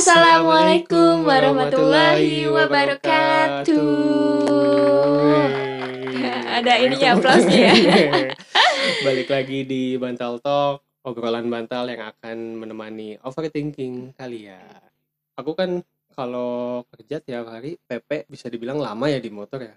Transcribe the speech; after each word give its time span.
Assalamualaikum 0.00 1.28
warahmatullahi 1.28 2.48
wabarakatuh. 2.48 3.84
Ada 6.56 6.72
ininya 6.80 7.20
aplausnya 7.20 7.68
ya. 7.68 7.92
Balik 9.04 9.28
lagi 9.28 9.68
di 9.68 10.00
Bantal 10.00 10.40
Talk, 10.40 11.04
obrolan 11.04 11.52
bantal 11.52 11.92
yang 11.92 12.16
akan 12.16 12.64
menemani 12.64 13.20
overthinking 13.20 14.16
kalian. 14.16 14.80
Aku 15.36 15.52
kan 15.52 15.84
kalau 16.16 16.80
kerja 16.96 17.20
tiap 17.20 17.52
hari 17.52 17.76
PP 17.84 18.24
bisa 18.24 18.48
dibilang 18.48 18.80
lama 18.80 19.04
ya 19.04 19.20
di 19.20 19.28
motor 19.28 19.68
ya. 19.68 19.76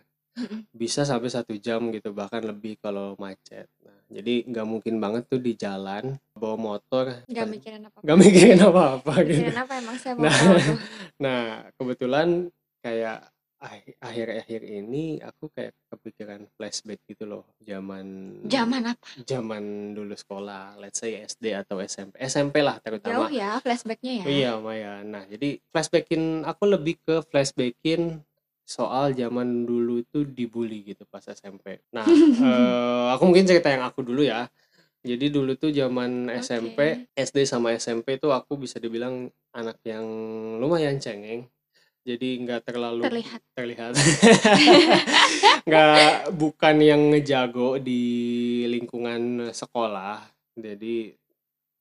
Bisa 0.71 1.03
sampai 1.03 1.29
satu 1.29 1.53
jam 1.55 1.89
gitu 1.89 2.09
bahkan 2.11 2.41
lebih 2.41 2.77
kalau 2.77 3.13
macet. 3.15 3.69
Nah, 3.81 3.93
jadi 4.09 4.43
nggak 4.43 4.65
mungkin 4.65 4.97
banget 4.97 5.23
tuh 5.27 5.37
di 5.37 5.53
jalan 5.53 6.17
bawa 6.33 6.57
motor 6.57 7.21
Gak 7.25 7.45
mikirin 7.45 7.85
apa-apa. 7.85 8.01
nggak 8.01 8.17
mikirin 8.19 8.59
apa-apa 8.59 9.13
gitu. 9.23 9.39
Mikirin 9.39 9.59
apa 9.59 9.73
emang 9.77 9.97
saya 9.97 10.13
mau 10.13 10.23
Nah. 10.25 10.33
Nah, 11.23 11.41
kebetulan 11.77 12.49
kayak 12.79 13.29
akhir-akhir 14.03 14.59
ini 14.59 15.23
aku 15.23 15.47
kayak 15.47 15.71
kepikiran 15.87 16.51
flashback 16.51 16.99
gitu 17.07 17.23
loh, 17.23 17.47
zaman 17.59 18.35
Zaman 18.43 18.91
apa? 18.91 19.07
zaman 19.23 19.63
dulu 19.95 20.11
sekolah, 20.13 20.75
let's 20.77 20.99
say 20.99 21.23
SD 21.23 21.55
atau 21.55 21.79
SMP. 21.79 22.19
SMP 22.19 22.59
lah 22.59 22.75
Jauh 22.77 22.99
terutama. 22.99 23.31
ya 23.31 23.63
flashbacknya 23.63 24.19
ya. 24.19 24.25
Iya, 24.27 24.51
Maya. 24.59 24.93
Nah, 25.01 25.23
jadi 25.23 25.63
flashbackin 25.71 26.43
aku 26.43 26.63
lebih 26.67 26.99
ke 26.99 27.23
flashbackin 27.23 28.19
soal 28.73 29.13
zaman 29.13 29.69
dulu 29.69 30.01
itu 30.01 30.25
dibully 30.25 30.81
gitu 30.81 31.05
pas 31.05 31.21
SMP. 31.21 31.85
Nah, 31.93 32.01
eh, 32.49 33.05
aku 33.13 33.29
mungkin 33.29 33.45
cerita 33.45 33.69
yang 33.69 33.85
aku 33.85 34.01
dulu 34.01 34.25
ya. 34.25 34.49
Jadi 35.03 35.29
dulu 35.29 35.53
tuh 35.59 35.69
zaman 35.69 36.31
Oke. 36.31 36.41
SMP, 36.41 36.79
SD 37.13 37.37
sama 37.45 37.75
SMP 37.77 38.17
tuh 38.17 38.33
aku 38.33 38.57
bisa 38.57 38.81
dibilang 38.81 39.29
anak 39.53 39.77
yang 39.85 40.05
lumayan 40.57 40.97
cengeng. 40.97 41.45
Jadi 42.03 42.39
nggak 42.43 42.67
terlalu 42.67 43.07
Terlihat. 43.07 43.41
terlihat. 43.55 43.91
nggak 45.67 46.35
bukan 46.35 46.75
yang 46.83 47.01
ngejago 47.13 47.77
di 47.77 48.03
lingkungan 48.67 49.53
sekolah. 49.53 50.23
Jadi 50.55 51.15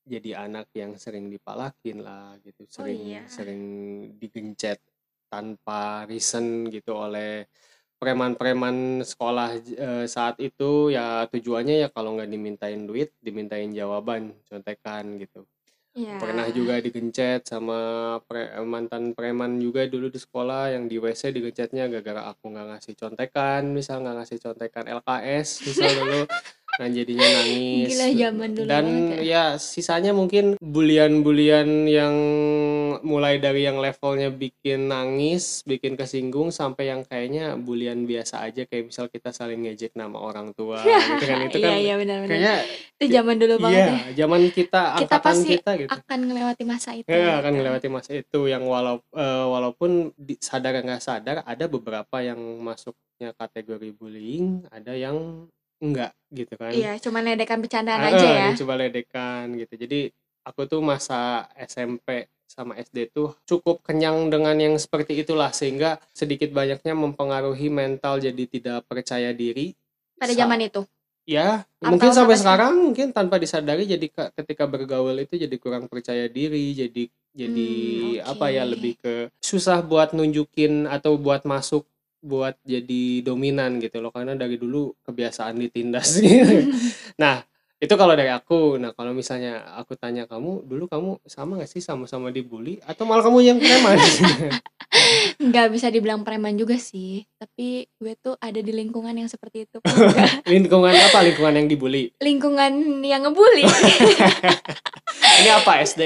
jadi 0.03 0.47
anak 0.47 0.71
yang 0.75 0.99
sering 0.99 1.31
dipalakin 1.31 2.03
lah 2.03 2.35
gitu, 2.43 2.67
sering 2.67 3.01
iya. 3.07 3.23
sering 3.31 3.63
digencet 4.19 4.83
tanpa 5.33 6.05
reason 6.05 6.69
gitu 6.69 6.93
oleh 6.93 7.49
preman-preman 7.97 9.01
sekolah 9.01 9.57
eh, 9.63 10.05
saat 10.05 10.37
itu 10.45 10.93
ya 10.93 11.25
tujuannya 11.33 11.87
ya 11.87 11.89
kalau 11.89 12.19
nggak 12.21 12.29
dimintain 12.29 12.85
duit 12.85 13.17
dimintain 13.25 13.73
jawaban 13.73 14.37
contekan 14.45 15.17
gitu 15.17 15.49
Iya. 15.93 16.17
pernah 16.17 16.49
juga 16.49 16.81
digencet 16.81 17.45
sama 17.45 18.17
pre- 18.25 18.49
mantan 18.65 19.13
preman 19.13 19.61
juga 19.61 19.85
dulu 19.85 20.09
di 20.09 20.17
sekolah 20.17 20.73
yang 20.73 20.89
di 20.89 20.97
WC 20.97 21.37
digencetnya 21.37 21.85
gara-gara 21.85 22.33
aku 22.33 22.49
nggak 22.49 22.67
ngasih 22.73 22.95
contekan 22.97 23.69
misal 23.77 24.01
nggak 24.01 24.25
ngasih 24.25 24.39
contekan 24.41 24.85
LKS 24.89 25.49
misal 25.69 25.93
dulu 25.93 26.21
nah 26.73 26.89
jadinya 26.89 27.21
nangis 27.23 27.89
Gila 27.93 28.09
zaman 28.17 28.49
dulu 28.53 28.65
dan 28.67 28.85
banget 28.89 29.29
ya 29.29 29.45
sisanya 29.55 30.11
mungkin 30.11 30.57
bulian-bulian 30.57 31.85
yang 31.85 32.15
mulai 33.01 33.37
dari 33.37 33.65
yang 33.65 33.77
levelnya 33.77 34.33
bikin 34.33 34.89
nangis 34.89 35.61
bikin 35.63 35.95
kesinggung 35.95 36.49
sampai 36.49 36.89
yang 36.89 37.05
kayaknya 37.05 37.55
bulian 37.55 38.09
biasa 38.09 38.41
aja 38.43 38.65
kayak 38.65 38.89
misal 38.89 39.07
kita 39.07 39.31
saling 39.31 39.69
ngejek 39.69 39.93
nama 39.93 40.17
orang 40.17 40.53
tua 40.53 40.81
gitu 41.13 41.25
kan 41.25 41.45
itu 41.45 41.59
kan 41.61 41.71
Iya 41.73 41.77
iya 41.77 41.95
benar-benar. 42.01 42.31
kayaknya 42.31 42.57
Itu 42.97 43.05
zaman 43.11 43.37
dulu 43.37 43.55
banget 43.61 43.77
iya 43.77 43.93
ya. 43.93 43.99
zaman 44.25 44.41
kita 44.49 44.81
Kita 44.83 44.97
angkatan 44.97 45.23
pasti 45.29 45.49
kita 45.53 45.71
gitu 45.77 45.91
Akan 45.93 46.19
melewati 46.25 46.65
masa 46.65 46.91
itu. 46.95 47.09
Ya, 47.09 47.37
akan 47.37 47.53
gitu. 47.53 47.59
melewati 47.61 47.89
masa 47.89 48.11
itu 48.15 48.41
yang 48.47 48.65
walau 48.65 48.97
eh, 49.13 49.45
walaupun 49.47 49.91
sadar 50.39 50.73
nggak 50.81 51.03
sadar 51.03 51.37
ada 51.45 51.65
beberapa 51.67 52.17
yang 52.23 52.39
masuknya 52.59 53.35
kategori 53.37 53.91
bullying, 53.93 54.65
ada 54.73 54.97
yang 54.97 55.47
enggak 55.83 56.13
gitu 56.31 56.55
kan. 56.55 56.71
Iya, 56.73 56.93
cuma 57.03 57.19
ledekan 57.21 57.59
bercandaan 57.59 58.01
Ah, 58.01 58.11
aja 58.15 58.27
ya. 58.31 58.49
coba 58.57 58.75
ledekan 58.79 59.45
gitu. 59.59 59.75
Jadi 59.77 60.01
aku 60.47 60.61
tuh 60.71 60.81
masa 60.81 61.51
SMP 61.59 62.31
sama 62.47 62.77
SD 62.77 63.09
tuh 63.11 63.33
cukup 63.49 63.81
kenyang 63.83 64.29
dengan 64.29 64.53
yang 64.55 64.75
seperti 64.77 65.25
itulah 65.25 65.51
sehingga 65.51 65.97
sedikit 66.13 66.53
banyaknya 66.53 66.93
mempengaruhi 66.93 67.69
mental 67.73 68.21
jadi 68.21 68.45
tidak 68.47 68.85
percaya 68.87 69.33
diri. 69.33 69.73
Pada 70.21 70.33
zaman 70.33 70.61
itu. 70.63 70.85
Ya, 71.23 71.63
Atau 71.79 71.87
mungkin 71.95 72.11
sampai 72.11 72.35
sekarang 72.35 72.73
mungkin 72.91 73.15
tanpa 73.15 73.39
disadari 73.39 73.87
jadi 73.87 74.07
ke- 74.11 74.31
ketika 74.43 74.67
bergaul 74.67 75.15
itu 75.23 75.39
jadi 75.39 75.57
kurang 75.59 75.87
percaya 75.87 76.27
diri, 76.27 76.75
jadi 76.75 77.07
jadi 77.33 77.71
Hmm, 78.21 78.29
apa 78.29 78.47
ya 78.53 78.63
lebih 78.69 79.01
ke 79.01 79.33
susah 79.41 79.81
buat 79.81 80.13
nunjukin 80.13 80.85
atau 80.85 81.17
buat 81.17 81.49
masuk 81.49 81.89
buat 82.23 82.55
jadi 82.63 83.27
dominan 83.27 83.83
gitu 83.83 83.99
loh 83.99 84.15
karena 84.15 84.39
dari 84.39 84.55
dulu 84.55 84.95
kebiasaan 85.03 85.59
ditindas 85.59 86.17
gitu. 86.23 86.71
Nah, 87.19 87.43
itu 87.77 87.95
kalau 87.99 88.15
dari 88.15 88.31
aku. 88.31 88.79
Nah, 88.79 88.95
kalau 88.95 89.11
misalnya 89.11 89.67
aku 89.75 89.99
tanya 89.99 90.31
kamu, 90.31 90.63
dulu 90.63 90.87
kamu 90.87 91.19
sama 91.27 91.59
gak 91.59 91.67
sih 91.67 91.83
sama-sama 91.83 92.31
dibully 92.31 92.79
atau 92.87 93.03
malah 93.03 93.27
kamu 93.27 93.39
yang 93.43 93.59
preman? 93.59 93.99
nggak 95.43 95.73
bisa 95.73 95.89
dibilang 95.89 96.21
preman 96.21 96.53
juga 96.55 96.77
sih 96.77 97.25
tapi 97.41 97.89
gue 97.97 98.13
tuh 98.21 98.37
ada 98.37 98.61
di 98.61 98.71
lingkungan 98.77 99.17
yang 99.17 99.25
seperti 99.27 99.65
itu 99.65 99.81
lingkungan 100.53 100.93
apa? 100.93 101.25
Lingkungan 101.25 101.55
yang 101.59 101.67
dibully. 101.67 102.13
lingkungan 102.21 103.01
yang 103.03 103.25
ngebully 103.25 103.65
Ini 105.43 105.51
apa 105.51 105.81
SD? 105.83 106.03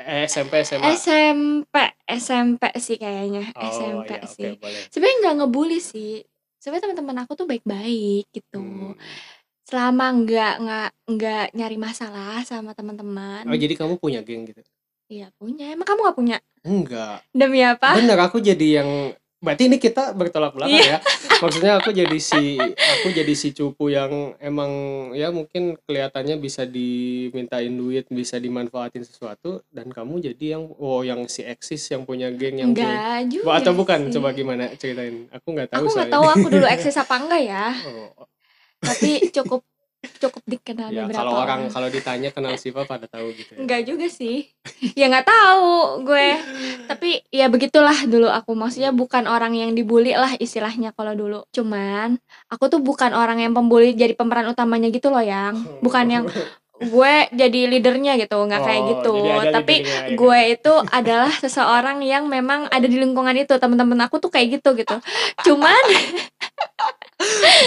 Eh, 0.00 0.24
SMP, 0.24 0.64
SMA? 0.64 0.96
SMP 0.96 1.74
SMP 2.12 2.62
sih 2.76 2.96
kayaknya 2.96 3.50
Oh, 3.54 3.68
SMP 3.68 4.10
oke, 4.18 4.26
sih. 4.28 4.50
sebenarnya 4.88 5.16
nggak 5.22 5.34
ngebully 5.42 5.78
sih. 5.78 6.22
Sebenarnya 6.58 6.90
teman-teman 6.90 7.18
aku 7.24 7.32
tuh 7.34 7.46
baik-baik 7.46 8.28
gitu. 8.30 8.60
Hmm. 8.60 8.94
selama 9.70 10.10
nggak 10.18 10.54
nggak 10.66 10.88
nggak 11.14 11.44
nyari 11.54 11.78
masalah 11.78 12.42
sama 12.42 12.74
teman-teman. 12.74 13.46
Oh 13.46 13.54
jadi 13.54 13.78
kamu 13.78 14.02
punya 14.02 14.18
geng 14.26 14.42
gitu? 14.42 14.58
iya 15.06 15.30
punya. 15.38 15.70
Emang 15.70 15.86
kamu 15.86 16.00
nggak 16.06 16.18
punya? 16.18 16.36
Enggak. 16.66 17.22
demi 17.30 17.62
apa? 17.62 17.94
Bener 17.94 18.18
aku 18.18 18.38
jadi 18.38 18.82
yang 18.82 19.14
berarti 19.40 19.66
ini 19.66 19.76
kita 19.76 20.12
bertolak 20.12 20.52
belakang 20.52 20.76
Iya. 20.78 20.96
ya. 20.96 20.98
Maksudnya 21.40 21.72
aku 21.76 21.90
jadi 21.90 22.18
si 22.18 22.60
aku 22.60 23.08
jadi 23.10 23.32
si 23.32 23.50
cupu 23.50 23.88
yang 23.88 24.36
emang 24.36 24.70
ya 25.12 25.28
mungkin 25.28 25.80
kelihatannya 25.80 26.36
bisa 26.36 26.64
dimintain 26.64 27.72
duit, 27.72 28.04
bisa 28.06 28.36
dimanfaatin 28.36 29.00
sesuatu 29.00 29.64
dan 29.66 29.88
kamu 29.88 30.20
jadi 30.22 30.44
yang 30.54 30.68
oh 30.70 31.00
yang 31.00 31.24
si 31.26 31.40
eksis 31.40 31.80
yang 31.88 32.04
punya 32.04 32.28
geng 32.30 32.58
yang 32.58 32.70
punya 32.70 32.84
enggak 32.84 33.20
juga 33.30 33.46
Wah, 33.46 33.56
atau 33.58 33.72
bukan 33.72 33.98
sih. 34.04 34.12
coba 34.12 34.28
gimana 34.30 34.64
ceritain. 34.74 35.24
Aku 35.30 35.48
nggak 35.50 35.68
tahu 35.70 35.80
aku 35.80 35.90
nggak 35.90 36.10
tahu 36.10 36.26
aku 36.26 36.46
dulu 36.50 36.66
eksis 36.76 36.96
apa 36.96 37.14
enggak 37.16 37.42
ya 37.42 37.66
Oh, 37.82 38.28
tapi 38.78 39.10
cukup 39.30 39.60
cukup 40.00 40.42
dikenal 40.48 40.88
ya 40.88 41.04
beberapa 41.04 41.20
kalau 41.20 41.32
orang 41.36 41.60
kalau 41.68 41.88
ditanya 41.92 42.32
kenal 42.32 42.56
Siva 42.56 42.88
pada 42.88 43.04
tahu 43.04 43.36
gitu 43.36 43.52
ya. 43.52 43.58
Enggak 43.60 43.80
juga 43.84 44.06
sih. 44.08 44.48
ya 44.96 45.12
nggak 45.12 45.28
tahu 45.28 46.04
gue. 46.08 46.28
Tapi 46.88 47.10
ya 47.28 47.52
begitulah 47.52 48.08
dulu 48.08 48.28
aku. 48.32 48.56
Maksudnya 48.56 48.96
bukan 48.96 49.28
orang 49.28 49.52
yang 49.52 49.76
dibully 49.76 50.16
lah 50.16 50.32
istilahnya 50.40 50.96
kalau 50.96 51.12
dulu. 51.12 51.44
Cuman 51.52 52.16
aku 52.48 52.64
tuh 52.72 52.80
bukan 52.80 53.12
orang 53.12 53.44
yang 53.44 53.52
pembuli 53.52 53.92
jadi 53.92 54.16
pemeran 54.16 54.48
utamanya 54.48 54.88
gitu 54.88 55.12
loh 55.12 55.20
yang. 55.20 55.56
Bukan 55.84 56.06
yang 56.08 56.24
gue 56.80 57.14
jadi 57.36 57.60
leadernya 57.68 58.16
gitu, 58.16 58.40
nggak 58.40 58.60
kayak 58.64 58.80
Oh, 58.80 58.88
gitu. 58.88 59.12
jadi 59.20 59.36
ada 59.36 59.52
Tapi 59.60 59.74
ya. 59.84 60.16
gue 60.16 60.38
itu 60.48 60.72
adalah 60.88 61.28
seseorang 61.36 62.00
yang 62.00 62.24
memang 62.24 62.72
ada 62.72 62.88
di 62.88 62.96
lingkungan 62.96 63.36
itu. 63.36 63.52
Teman-teman 63.60 64.00
aku 64.08 64.16
tuh 64.16 64.32
kayak 64.32 64.60
gitu 64.64 64.72
gitu. 64.72 64.96
Cuman 65.44 65.76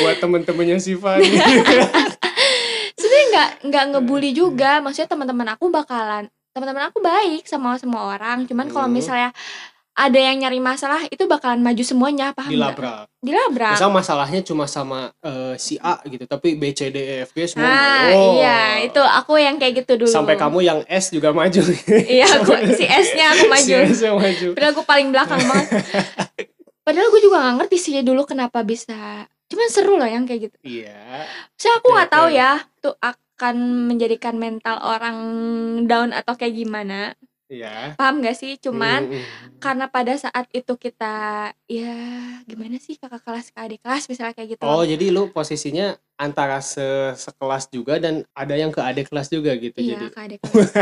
buat 0.01 0.17
temen-temennya 0.17 0.77
Siva 0.81 1.17
nih. 1.17 1.29
sebenarnya 2.99 3.25
nggak 3.29 3.49
nggak 3.69 3.85
ngebully 3.93 4.31
juga. 4.31 4.81
Maksudnya 4.81 5.09
teman-teman 5.09 5.47
aku 5.53 5.69
bakalan 5.69 6.27
teman-teman 6.53 6.85
aku 6.93 7.01
baik 7.01 7.49
sama 7.49 7.73
semua 7.81 8.13
orang. 8.13 8.45
Cuman 8.45 8.69
kalau 8.69 8.85
Hmm. 8.85 8.93
misalnya 8.93 9.29
ada 9.93 10.17
yang 10.17 10.41
nyari 10.41 10.57
masalah 10.57 11.05
itu 11.05 11.29
bakalan 11.29 11.61
maju 11.61 11.81
semuanya 11.85 12.33
paham 12.33 12.49
dilabrak. 12.49 13.05
Dilabrak. 13.21 13.77
Misal 13.77 13.89
masalahnya 13.93 14.41
cuma 14.41 14.65
sama 14.65 15.13
eh, 15.21 15.53
si 15.61 15.77
A 15.77 16.01
gitu, 16.05 16.25
tapi 16.25 16.57
B, 16.57 16.73
C, 16.73 16.89
D, 16.89 16.97
E, 16.97 17.15
F, 17.25 17.33
G 17.33 17.45
semua. 17.45 17.69
Nah, 17.69 18.09
oh. 18.13 18.33
iya, 18.37 18.81
itu 18.81 18.97
aku 18.97 19.37
yang 19.37 19.61
kayak 19.61 19.85
gitu 19.85 20.01
dulu. 20.05 20.09
Sampai 20.09 20.33
kamu 20.33 20.65
yang 20.65 20.79
S 20.89 21.13
juga 21.13 21.29
maju. 21.29 21.61
Iya, 21.89 22.25
aku 22.41 22.53
si 22.73 22.85
S-nya 22.85 23.37
aku 23.37 23.45
maju. 23.53 23.65
Si 23.69 23.73
S 23.93 24.01
yang 24.01 24.17
maju. 24.17 24.47
Padahal 24.57 24.73
aku 24.73 24.83
paling 24.85 25.07
belakang 25.13 25.41
banget. 25.45 25.69
Padahal 26.85 27.07
gue 27.13 27.21
juga 27.23 27.37
gak 27.39 27.55
ngerti 27.63 27.77
sih 27.79 27.93
dulu 28.01 28.25
kenapa 28.25 28.59
bisa. 28.65 29.29
Cuman 29.53 29.69
seru 29.69 29.93
loh 29.95 30.09
yang 30.09 30.25
kayak 30.25 30.49
gitu. 30.49 30.57
Iya. 30.65 31.29
Saya 31.53 31.77
aku 31.77 31.93
nggak 31.93 32.09
Oke, 32.09 32.15
tahu 32.17 32.27
oke. 32.27 32.35
ya, 32.35 32.51
tuh 32.81 32.95
akan 32.97 33.55
menjadikan 33.85 34.35
mental 34.35 34.81
orang 34.81 35.17
down 35.85 36.09
atau 36.09 36.33
kayak 36.33 36.57
gimana. 36.57 37.13
Iya. 37.45 37.93
Paham 37.93 38.25
gak 38.25 38.33
sih? 38.33 38.57
Cuman 38.57 39.05
Hmm, 39.05 39.13
hmm. 39.13 39.61
karena 39.61 39.85
pada 39.85 40.17
saat 40.17 40.49
itu 40.49 40.73
kita 40.73 41.13
ya 41.69 41.93
gimana 42.49 42.81
sih 42.81 42.97
kakak 42.97 43.21
kelas 43.21 43.53
ke 43.53 43.59
adik 43.61 43.77
kelas 43.77 44.09
misalnya 44.09 44.33
kayak 44.33 44.57
gitu. 44.57 44.65
Oh, 44.65 44.81
jadi 44.81 45.05
lu 45.13 45.29
posisinya 45.29 45.93
antara 46.17 46.57
se 46.65 46.81
sekelas 47.13 47.69
juga 47.69 48.01
dan 48.01 48.25
ada 48.33 48.57
yang 48.57 48.73
ke 48.73 48.81
adik 48.81 49.13
kelas 49.13 49.29
juga 49.29 49.53
gitu 49.53 49.77
iya 49.77 50.01
jadi. 50.01 50.05
ke 50.09 50.19
adik 50.25 50.39
kelas. 50.41 50.71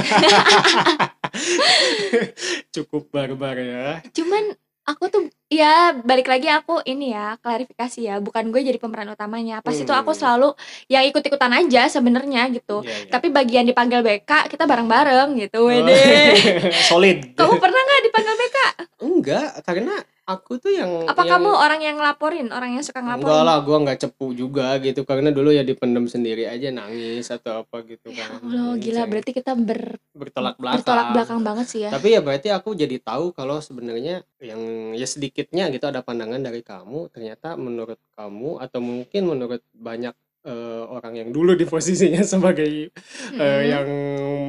Cukup 2.75 3.12
barbar 3.12 3.56
ya. 3.59 4.00
Cuman 4.15 4.56
aku 4.88 5.12
tuh 5.12 5.20
ya 5.51 5.75
balik 5.98 6.25
lagi 6.25 6.48
aku 6.48 6.80
ini 6.81 7.12
ya 7.12 7.36
klarifikasi 7.38 8.00
ya 8.01 8.15
bukan 8.18 8.50
gue 8.50 8.63
jadi 8.63 8.80
pemeran 8.80 9.12
utamanya 9.12 9.59
pas 9.59 9.75
itu 9.75 9.92
aku 9.92 10.12
Hmm. 10.12 10.19
selalu 10.33 10.50
yang 10.88 11.03
ikut-ikutan 11.03 11.51
aja 11.53 11.86
sebenarnya 11.88 12.48
gitu 12.50 12.80
Iya, 12.80 12.88
iya. 12.88 13.12
tapi 13.12 13.27
bagian 13.30 13.68
dipanggil 13.68 14.00
BK 14.00 14.48
kita 14.48 14.63
bareng-bareng 14.63 15.36
gitu 15.38 15.59
Oh. 15.59 15.68
wede 15.68 15.92
Solid. 16.89 17.36
kamu 17.36 17.53
pernah 17.57 17.81
nggak 17.81 18.01
dipanggil 18.01 18.36
BK 18.38 18.57
Enggak, 19.01 19.50
karena 19.62 19.95
aku 20.31 20.57
tuh 20.57 20.72
yang 20.72 21.06
apa 21.06 21.22
yang- 21.22 21.38
kamu 21.38 21.50
orang 21.51 21.80
yang 21.80 21.95
ngelaporin? 21.95 22.48
Orang 22.50 22.72
yang 22.72 22.81
suka 22.81 23.00
ngelaporin? 23.00 23.28
Enggak 23.28 23.44
lah, 23.44 23.57
gua 23.60 23.78
nggak 23.83 24.00
cepu 24.00 24.25
juga 24.31 24.80
gitu. 24.80 25.04
Karena 25.04 25.30
dulu 25.30 25.51
ya 25.51 25.62
dipendam 25.62 26.06
sendiri 26.06 26.48
aja 26.48 26.72
nangis 26.72 27.28
atau 27.28 27.62
apa 27.62 27.83
gitu 27.83 28.10
ya 28.10 28.24
kan. 28.24 28.39
Allah 28.42 28.74
gila. 28.75 29.04
Ceng- 29.04 29.10
berarti 29.12 29.31
kita 29.31 29.51
ber, 29.54 29.81
bertolak 30.12 30.56
belakang. 30.56 30.75
bertolak 30.80 31.07
belakang 31.12 31.39
banget 31.44 31.66
sih 31.68 31.80
ya. 31.83 31.89
Tapi 31.92 32.07
ya 32.12 32.19
berarti 32.19 32.48
aku 32.50 32.69
jadi 32.74 32.98
tahu 32.98 33.31
kalau 33.31 33.60
sebenarnya 33.60 34.24
yang 34.39 34.62
ya 34.92 35.06
sedikitnya 35.06 35.68
gitu 35.69 35.86
ada 35.86 36.00
pandangan 36.00 36.39
dari 36.39 36.63
kamu. 36.63 37.12
Ternyata 37.12 37.54
menurut 37.54 38.00
kamu 38.16 38.57
atau 38.57 38.80
mungkin 38.80 39.22
menurut 39.28 39.62
banyak 39.72 40.16
eh, 40.48 40.84
orang 40.96 41.14
yang 41.22 41.30
dulu 41.36 41.52
di 41.60 41.66
posisinya 41.70 42.22
sebagai 42.34 42.90
Mm-mm. 43.32 43.40
yang 43.72 43.88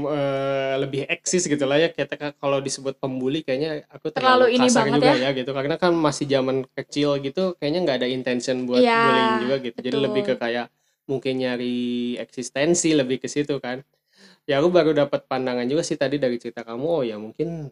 eh, 0.09 0.75
lebih 0.83 1.03
eksis 1.09 1.43
gitu 1.53 1.65
lah 1.69 1.79
ya 1.83 1.89
kan 1.93 2.33
kalau 2.41 2.59
disebut 2.65 2.95
pembuli 3.03 3.45
kayaknya 3.47 3.85
aku 3.93 4.09
Terlalu 4.15 4.45
terlalu, 4.45 4.57
ini 4.57 4.67
kasar 4.69 4.85
juga 4.97 5.11
ya. 5.25 5.31
gitu 5.39 5.51
karena 5.57 5.77
kan 5.83 5.93
masih 5.97 6.27
zaman 6.29 6.57
kecil 6.77 7.09
gitu 7.25 7.41
kayaknya 7.59 7.81
nggak 7.85 7.97
ada 8.05 8.09
intention 8.09 8.57
buat 8.69 8.83
Iya, 8.83 8.95
bullying 8.97 9.37
juga 9.43 9.55
gitu 9.65 9.77
jadi 9.79 9.97
betul. 9.97 10.05
lebih 10.09 10.23
ke 10.29 10.35
kayak 10.43 10.67
mungkin 11.11 11.35
nyari 11.43 11.75
eksistensi 12.25 12.89
lebih 12.95 13.19
ke 13.23 13.29
situ 13.29 13.59
kan 13.59 13.83
ya 14.49 14.61
aku 14.61 14.69
baru 14.73 14.91
dapat 14.97 15.27
pandangan 15.31 15.67
juga 15.71 15.83
sih 15.87 15.99
tadi 16.01 16.17
dari 16.19 16.37
cerita 16.43 16.63
kamu 16.67 16.85
oh 16.87 17.03
ya 17.07 17.17
mungkin 17.21 17.71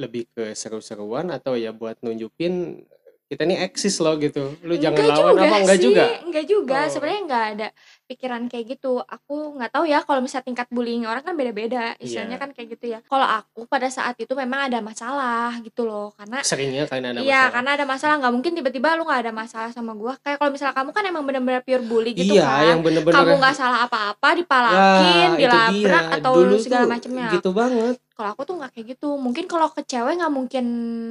lebih 0.00 0.24
ke 0.32 0.44
seru-seruan 0.56 1.28
atau 1.28 1.54
ya 1.60 1.70
buat 1.76 2.00
nunjukin 2.00 2.84
kita 3.30 3.46
nih 3.46 3.62
eksis 3.62 3.94
loh 4.02 4.18
gitu 4.18 4.58
lu 4.66 4.74
jangan 4.74 5.06
Enggak 5.06 5.14
lawan 5.14 5.30
juga 5.30 5.46
apa 5.46 5.56
enggak 5.62 5.78
sih, 5.78 5.84
juga 5.86 6.04
enggak 6.26 6.44
juga. 6.44 6.78
Oh. 6.82 6.90
Sebenarnya 6.90 7.20
enggak 7.22 7.44
ada 7.54 7.68
pikiran 8.04 8.42
kayak 8.50 8.64
gitu. 8.68 8.92
Aku 9.00 9.54
nggak 9.54 9.70
tahu 9.70 9.84
ya 9.86 10.02
kalau 10.02 10.18
misalnya 10.18 10.50
tingkat 10.50 10.66
bullying 10.66 11.06
orang 11.06 11.22
kan 11.22 11.38
beda-beda. 11.38 11.94
Istilahnya 11.96 12.34
Iya. 12.34 12.42
kan 12.42 12.50
kayak 12.50 12.68
gitu 12.74 12.86
ya. 12.90 12.98
Kalau 13.06 13.22
aku 13.22 13.70
pada 13.70 13.86
saat 13.86 14.18
itu 14.18 14.34
memang 14.34 14.66
ada 14.66 14.82
masalah 14.82 15.54
gitu 15.62 15.86
loh. 15.86 16.10
Karena 16.18 16.42
seringnya 16.42 16.90
karena 16.90 17.14
ada 17.14 17.22
Iya, 17.22 17.22
masalah 17.22 17.50
karena 17.54 17.70
ada 17.70 17.84
masalah 17.86 18.14
nggak 18.18 18.32
mungkin 18.34 18.52
tiba-tiba 18.58 18.88
lu 18.98 19.06
nggak 19.06 19.20
ada 19.22 19.32
masalah 19.32 19.70
sama 19.70 19.94
gua. 19.94 20.18
Kayak 20.18 20.36
kalau 20.36 20.50
misalnya 20.50 20.74
kamu 20.74 20.90
kan 20.90 21.04
emang 21.06 21.22
bener-bener 21.22 21.62
pure 21.62 21.84
bully 21.86 22.10
gitu 22.12 22.34
iya 22.34 22.50
kan. 22.50 22.64
yang 22.66 22.80
bener-bener 22.82 23.14
Kamu 23.14 23.32
nggak 23.38 23.54
salah 23.54 23.86
apa-apa, 23.86 24.26
Ya, 24.26 24.36
dipalakin, 24.42 25.28
itu 25.30 25.46
dilabrak 25.46 26.04
atau 26.18 26.32
Dulu 26.34 26.56
segala 26.58 26.84
macamnya. 26.90 27.28
gitu 27.30 27.50
banget 27.54 27.94
Kalau 28.20 28.36
aku 28.36 28.44
tuh 28.44 28.60
nggak 28.60 28.76
kayak 28.76 28.86
gitu. 28.92 29.16
Mungkin 29.16 29.48
kalau 29.48 29.72
ke 29.72 29.80
cewek 29.80 30.20
nggak 30.20 30.28
mungkin. 30.28 30.66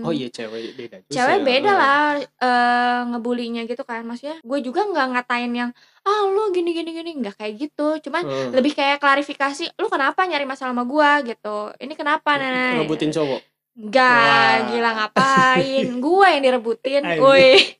oh 0.06 0.13
iya 0.13 0.29
cewek 0.29 0.77
beda 0.77 1.01
juga 1.01 1.13
Cewek 1.17 1.38
sih, 1.41 1.45
beda 1.50 1.71
lah 1.73 2.01
eh 2.21 3.00
ngebulinya 3.09 3.65
gitu 3.65 3.81
kan. 3.81 4.06
Maksudnya 4.06 4.38
gue 4.45 4.59
juga 4.61 4.85
nggak 4.85 5.07
ngatain 5.17 5.50
yang 5.57 5.69
ah 6.06 6.21
lu 6.29 6.53
gini 6.53 6.69
gini 6.69 6.94
gini 6.94 7.17
nggak 7.17 7.41
kayak 7.41 7.53
gitu. 7.57 7.97
Cuman 8.06 8.29
Eh, 8.29 8.53
lebih 8.53 8.77
kayak 8.77 9.01
klarifikasi, 9.01 9.73
lu 9.81 9.89
kenapa 9.89 10.21
nyari 10.29 10.45
masalah 10.45 10.69
sama 10.69 10.85
gua 10.85 11.25
gitu. 11.25 11.73
Ini 11.81 11.97
kenapa 11.97 12.38
nenek? 12.38 12.85
ngebutin 12.85 13.09
cowok 13.09 13.41
Enggak, 13.79 14.12
Wah. 14.12 14.67
gila 14.69 14.91
ngapain? 14.91 15.88
Gua 16.03 16.27
yang 16.35 16.44
direbutin. 16.44 17.01
Woi. 17.25 17.79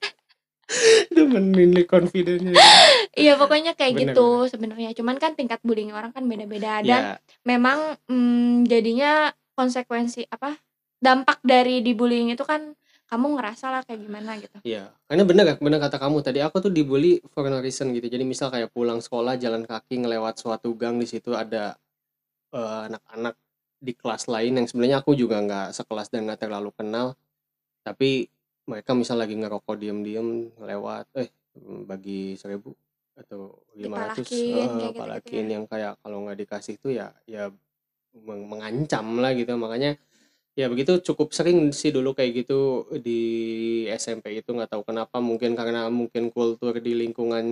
demen 1.16 1.54
ini 1.56 1.84
confidence 1.86 2.46
Iya 3.18 3.36
pokoknya 3.36 3.74
kayak 3.74 3.94
Bener, 3.98 4.14
gitu 4.14 4.48
sebenarnya. 4.48 4.94
Cuman 4.94 5.18
kan 5.18 5.34
tingkat 5.34 5.60
bullying 5.66 5.92
orang 5.92 6.14
kan 6.14 6.24
beda-beda 6.30 6.86
dan 6.86 6.86
ya 6.86 7.00
memang 7.44 7.98
mm, 8.08 8.70
jadinya 8.70 9.34
konsekuensi 9.58 10.30
apa? 10.30 10.56
Dampak 11.00 11.40
dari 11.44 11.80
dibullying 11.80 12.32
itu 12.32 12.44
kan 12.44 12.76
kamu 13.10 13.42
ngerasa 13.42 13.74
lah 13.74 13.82
kayak 13.82 14.06
gimana 14.06 14.38
gitu. 14.38 14.62
Iya, 14.62 14.94
karena 15.10 15.24
bener 15.26 15.46
bener 15.58 15.80
kata 15.82 15.98
kamu 15.98 16.22
tadi 16.22 16.40
aku 16.46 16.62
tuh 16.62 16.70
dibully 16.70 17.18
for 17.34 17.50
no 17.50 17.58
reason 17.58 17.90
gitu. 17.98 18.06
Jadi 18.06 18.22
misal 18.22 18.54
kayak 18.54 18.70
pulang 18.70 19.02
sekolah 19.02 19.34
jalan 19.42 19.66
kaki 19.66 20.06
ngelewat 20.06 20.38
suatu 20.38 20.78
gang 20.78 21.02
di 21.02 21.10
situ 21.10 21.34
ada 21.34 21.74
eh, 22.54 22.80
anak-anak 22.94 23.36
di 23.80 23.96
kelas 23.98 24.30
lain 24.30 24.62
yang 24.62 24.68
sebenarnya 24.70 25.02
aku 25.02 25.18
juga 25.18 25.42
nggak 25.42 25.74
sekelas 25.74 26.08
dan 26.14 26.30
nggak 26.30 26.46
terlalu 26.46 26.70
kenal. 26.78 27.18
Tapi 27.82 28.30
mereka 28.70 28.94
misal 28.94 29.18
lagi 29.18 29.34
ngerokok 29.34 29.76
diem-diem 29.82 30.30
lewat 30.62 31.10
eh 31.18 31.30
bagi 31.90 32.38
seribu 32.38 32.72
atau 33.18 33.58
lima 33.76 34.14
ratus 34.14 34.30
ya. 34.32 35.44
yang 35.60 35.66
kayak 35.68 35.94
kalau 36.00 36.24
nggak 36.24 36.38
dikasih 36.40 36.78
itu 36.80 36.88
ya 36.96 37.12
ya 37.26 37.50
meng- 38.16 38.48
mengancam 38.48 39.20
lah 39.20 39.34
gitu 39.36 39.58
makanya 39.60 39.98
ya 40.56 40.68
begitu 40.68 41.00
cukup 41.00 41.32
sering 41.32 41.72
sih 41.72 41.88
dulu 41.88 42.12
kayak 42.12 42.44
gitu 42.44 42.84
di 43.00 43.22
SMP 43.88 44.44
itu 44.44 44.52
nggak 44.52 44.72
tahu 44.76 44.84
kenapa 44.84 45.24
mungkin 45.24 45.56
karena 45.56 45.88
mungkin 45.88 46.28
kultur 46.36 46.76
di 46.84 46.96
lingkungan 47.00 47.46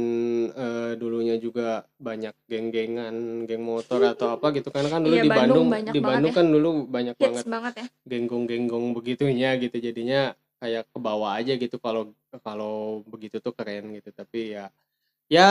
eh, 0.52 0.92
dulunya 1.00 1.40
juga 1.40 1.88
banyak 2.00 2.36
geng-gengan 2.52 3.48
geng 3.48 3.64
motor 3.64 4.04
atau 4.04 4.36
apa 4.36 4.52
gitu 4.56 4.72
karena 4.76 4.90
kan 4.92 5.02
dulu 5.04 5.16
Iya, 5.16 5.24
di 5.24 5.32
Bandung 5.32 5.68
Bandung 5.72 5.94
di 5.96 6.00
Bandung 6.04 6.32
ya. 6.32 6.38
kan 6.38 6.46
dulu 6.52 6.70
banyak 6.88 7.16
Hits 7.16 7.24
banget 7.24 7.46
banget 7.48 7.74
ya. 7.80 7.88
genggong-genggong 8.08 8.86
begitunya 8.92 9.50
gitu 9.56 9.78
jadinya 9.80 10.22
kayak 10.62 10.84
ke 10.92 11.00
bawah 11.00 11.32
aja 11.38 11.54
gitu 11.58 11.78
kalau 11.82 12.14
kalau 12.46 13.02
begitu 13.08 13.38
tuh 13.42 13.54
keren 13.58 13.94
gitu. 13.98 14.10
Tapi 14.14 14.58
ya 14.58 14.66
ya 15.32 15.50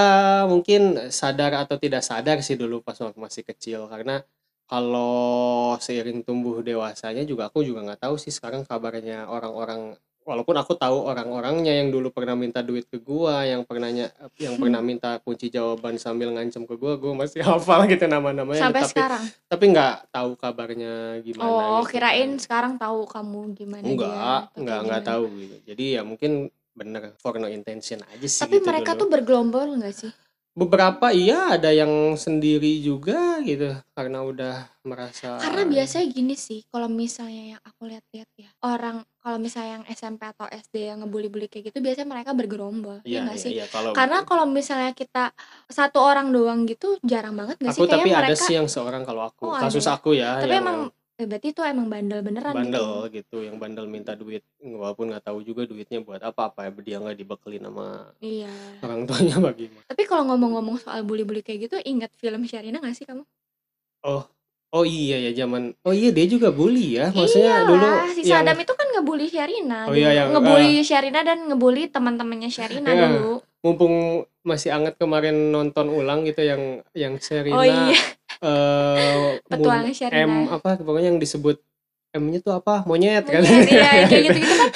mungkin 0.48 1.10
sadar 1.12 1.52
atau 1.62 1.76
tidak 1.80 2.02
sadar 2.06 2.40
sih 2.46 2.56
dulu 2.58 2.82
pas 2.86 2.98
waktu 3.00 3.18
masih 3.20 3.42
kecil. 3.46 3.88
Karena 3.92 4.22
kalau 4.66 5.76
seiring 5.78 6.26
tumbuh 6.26 6.58
dewasanya 6.64 7.22
juga 7.22 7.48
aku 7.50 7.62
juga 7.62 7.86
nggak 7.86 8.02
tahu 8.08 8.16
sih 8.18 8.34
sekarang 8.34 8.66
kabarnya 8.66 9.30
orang-orang 9.30 9.94
walaupun 10.26 10.52
aku 10.52 10.74
tahu 10.74 11.06
orang-orangnya 11.06 11.70
yang 11.72 11.88
dulu 11.88 12.10
pernah 12.10 12.34
minta 12.34 12.58
duit 12.58 12.84
ke 12.84 12.98
gua 12.98 13.42
yang 13.42 13.62
pernahnya 13.62 14.10
yang 14.36 14.58
pernah 14.58 14.82
minta 14.82 15.22
kunci 15.22 15.46
jawaban 15.46 15.96
sambil 15.96 16.28
ngancem 16.28 16.66
ke 16.66 16.74
gua 16.74 16.98
gua 16.98 17.14
masih 17.16 17.40
hafal 17.46 17.86
gitu 17.86 18.04
nama-namanya 18.04 18.58
Sampai 18.60 18.82
tapi 18.82 18.90
sekarang. 18.92 19.22
tapi 19.46 19.64
nggak 19.70 19.94
tahu 20.10 20.30
kabarnya 20.34 20.94
gimana 21.22 21.46
Oh, 21.46 21.80
gitu 21.80 21.94
kirain 21.94 22.34
sekarang 22.36 22.74
tahu 22.74 23.06
kamu 23.06 23.40
gimana 23.54 23.80
dia. 23.80 23.92
enggak 23.94 24.10
atau 24.42 24.58
enggak 24.58 24.78
enggak 24.82 25.02
tahu 25.06 25.22
gitu 25.32 25.56
jadi 25.64 25.84
ya 25.88 26.02
mungkin 26.02 26.32
bener 26.72 27.16
for 27.16 27.38
no 27.38 27.46
intention 27.46 28.02
aja 28.04 28.26
sih 28.26 28.42
Tapi 28.42 28.58
gitu 28.58 28.66
mereka 28.66 28.92
dulu. 28.92 29.00
tuh 29.00 29.08
bergelombol 29.08 29.78
nggak 29.78 29.94
sih? 29.94 30.10
Beberapa 30.56 31.12
iya 31.12 31.52
ada 31.52 31.68
yang 31.68 32.16
sendiri 32.16 32.80
juga 32.80 33.44
gitu 33.44 33.76
karena 33.92 34.24
udah 34.24 34.54
merasa 34.88 35.36
Karena 35.36 35.68
biasanya 35.68 36.06
gini 36.08 36.32
sih, 36.32 36.64
kalau 36.72 36.88
misalnya 36.88 37.42
yang 37.56 37.60
aku 37.60 37.82
lihat-lihat 37.92 38.30
ya, 38.40 38.48
orang 38.64 39.04
kalau 39.20 39.36
misalnya 39.36 39.82
yang 39.82 39.84
SMP 39.92 40.22
atau 40.24 40.46
SD 40.48 40.74
yang 40.88 41.04
ngebully-bully 41.04 41.46
kayak 41.52 41.68
gitu, 41.68 41.78
biasanya 41.84 42.08
mereka 42.08 42.30
bergerombol, 42.32 42.96
ya 43.04 43.04
iya 43.04 43.18
nggak 43.20 43.36
iya, 43.36 43.44
sih? 43.44 43.52
iya, 43.52 43.64
kalau 43.68 43.90
Karena 43.92 44.18
kalau 44.24 44.44
misalnya 44.48 44.92
kita 44.96 45.24
satu 45.68 45.98
orang 46.00 46.32
doang 46.32 46.64
gitu, 46.64 46.96
jarang 47.04 47.36
banget 47.36 47.56
nggak 47.60 47.74
sih? 47.76 47.82
aku 47.84 47.90
tapi 47.92 48.08
Kayaknya 48.08 48.16
ada 48.16 48.32
mereka, 48.32 48.44
sih 48.48 48.54
yang 48.56 48.68
seorang 48.70 49.02
kalau 49.04 49.22
aku 49.28 49.44
Oh, 49.44 49.54
kasus 49.60 49.84
ada 49.84 49.92
ya? 49.92 49.96
aku 50.00 50.10
ya 50.16 50.30
tapi 50.40 50.52
yang 50.56 50.62
emang, 50.64 50.78
eh, 51.16 51.24
berarti 51.24 51.48
itu 51.50 51.60
emang 51.60 51.86
bandel 51.86 52.20
beneran 52.20 52.52
bandel 52.52 53.08
gitu. 53.08 53.36
gitu 53.36 53.36
yang 53.42 53.56
bandel 53.56 53.84
minta 53.84 54.12
duit 54.12 54.44
walaupun 54.58 55.08
nggak 55.08 55.24
tahu 55.24 55.40
juga 55.40 55.64
duitnya 55.64 56.00
buat 56.00 56.20
apa 56.20 56.48
apa 56.48 56.68
dia 56.78 56.96
nggak 56.96 57.16
dibekelin 57.16 57.62
sama 57.62 58.12
Iya. 58.18 58.52
orang 58.80 59.04
tuanya 59.04 59.36
bagaimana 59.46 59.84
Tapi 59.86 60.02
kalau 60.04 60.22
ngomong-ngomong 60.26 60.76
soal 60.78 61.00
bully-bully 61.02 61.40
kayak 61.40 61.66
gitu, 61.66 61.76
ingat 61.82 62.12
film 62.14 62.44
Sherina 62.44 62.76
nggak 62.76 62.94
sih 62.94 63.04
kamu? 63.04 63.24
oh 64.02 64.22
oh 64.68 64.84
iya 64.84 65.16
ya 65.20 65.32
zaman 65.34 65.72
oh 65.80 65.90
iya 65.90 66.10
dia 66.10 66.26
juga 66.26 66.50
bully 66.50 66.94
ya 66.94 67.08
maksudnya 67.08 67.64
dulu 67.64 67.80
Iyalah, 67.80 68.12
si 68.12 68.20
yang 68.22 68.44
Sadam 68.44 68.58
itu 68.60 68.72
kan 68.72 68.86
ngebully 68.92 69.26
Sherina 69.26 69.78
Oh 69.88 69.94
iya, 69.94 70.06
dulu. 70.06 70.14
yang, 70.14 70.28
ngebully 70.32 70.72
Sherina 70.80 71.20
dan 71.22 71.38
ngebully 71.46 71.82
teman-temannya 71.88 72.50
Sherina 72.50 72.90
Iya. 72.90 73.06
dulu. 73.10 73.40
mumpung 73.62 73.94
masih 74.42 74.70
anget 74.70 74.94
kemarin 74.94 75.50
nonton 75.50 75.88
ulang 75.88 76.22
gitu 76.22 76.38
yang 76.38 76.62
yang 76.92 77.18
Serina 77.18 77.56
Oh 77.56 77.64
iya, 77.64 77.98
eh 78.40 79.40
petualang 79.44 79.92
Sherina. 79.92 80.24
M 80.24 80.32
apa 80.50 80.76
pokoknya 80.76 81.08
yang 81.10 81.20
disebut 81.20 81.56
M-nya 82.16 82.40
tuh 82.40 82.56
apa 82.56 82.80
monyet 82.88 83.28
kan 83.28 83.44
Monyet, 83.44 83.68
iya, 83.68 83.90
kayak 84.08 84.22
gitu-gitu 84.24 84.54
kan. 84.56 84.70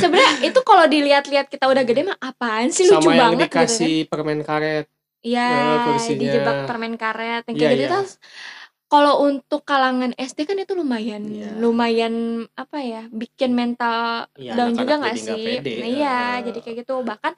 Sebenarnya 0.00 0.32
itu 0.42 0.60
kalau 0.62 0.84
dilihat-lihat 0.86 1.46
kita 1.46 1.68
udah 1.68 1.84
gede 1.84 2.08
mah 2.08 2.16
apaan 2.16 2.72
sih 2.72 2.88
lucu 2.88 3.04
sama 3.04 3.12
yang 3.12 3.20
banget 3.36 3.46
gitu 3.46 3.52
kan. 3.52 3.66
dikasih 3.68 3.94
permen 4.08 4.40
karet 4.40 4.86
Iya, 5.20 5.48
kursinya. 5.84 6.20
dijebak 6.22 6.56
permen 6.64 6.94
karet 6.94 7.42
yang 7.44 7.56
Iya, 7.56 7.60
kayak 7.60 7.74
gitu 7.74 7.84
iya. 7.84 7.92
terus 8.00 8.12
kalau 8.86 9.26
untuk 9.26 9.66
kalangan 9.66 10.14
SD 10.14 10.46
kan 10.46 10.56
itu 10.56 10.72
lumayan 10.72 11.26
Iya. 11.26 11.50
lumayan 11.58 12.14
apa 12.54 12.78
ya 12.80 13.02
bikin 13.10 13.50
mental 13.52 14.30
Iya, 14.32 14.54
down 14.54 14.72
anak-anak 14.72 14.78
juga 14.78 14.94
nggak 14.96 15.16
sih? 15.18 15.42
pede, 15.42 15.72
Nah, 15.82 15.88
iya, 15.90 16.16
eh. 16.16 16.34
jadi 16.46 16.58
kayak 16.62 16.76
gitu 16.80 16.94
bahkan 17.02 17.32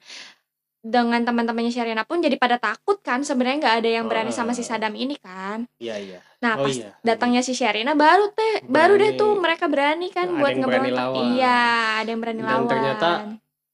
dengan 0.88 1.20
teman-temannya 1.20 1.68
Sherina 1.68 2.02
pun 2.02 2.18
jadi 2.18 2.34
pada 2.34 2.56
takut 2.56 2.96
kan 2.98 3.20
sebenarnya 3.20 3.58
nggak 3.60 3.76
ada 3.78 3.90
yang 3.92 4.06
berani 4.06 4.30
sama 4.30 4.50
si 4.50 4.60
Eh. 4.60 4.66
Sadam 4.66 4.92
ini 4.92 5.14
kan. 5.14 5.68
iya 5.76 5.96
iya 5.96 6.18
Nah, 6.38 6.54
oh 6.56 6.64
pas 6.64 6.72
iya 6.72 6.94
datangnya 7.02 7.42
si 7.42 7.52
Sherina 7.52 7.92
baru 7.92 8.30
teh 8.30 8.64
baru 8.64 8.94
deh 8.94 9.12
Berani. 9.12 9.20
tuh 9.20 9.30
mereka 9.36 9.66
berani 9.66 10.08
kan 10.08 10.26
Ada 10.26 10.34
buat 10.34 10.54
berani 10.54 10.62
ngeberontak. 10.62 10.96
lawan. 11.04 11.22
Iya, 11.28 11.60
ada 11.98 12.08
yang 12.08 12.20
berani 12.20 12.38
Dan 12.38 12.48
lawan. 12.48 12.68
ternyata 12.68 13.10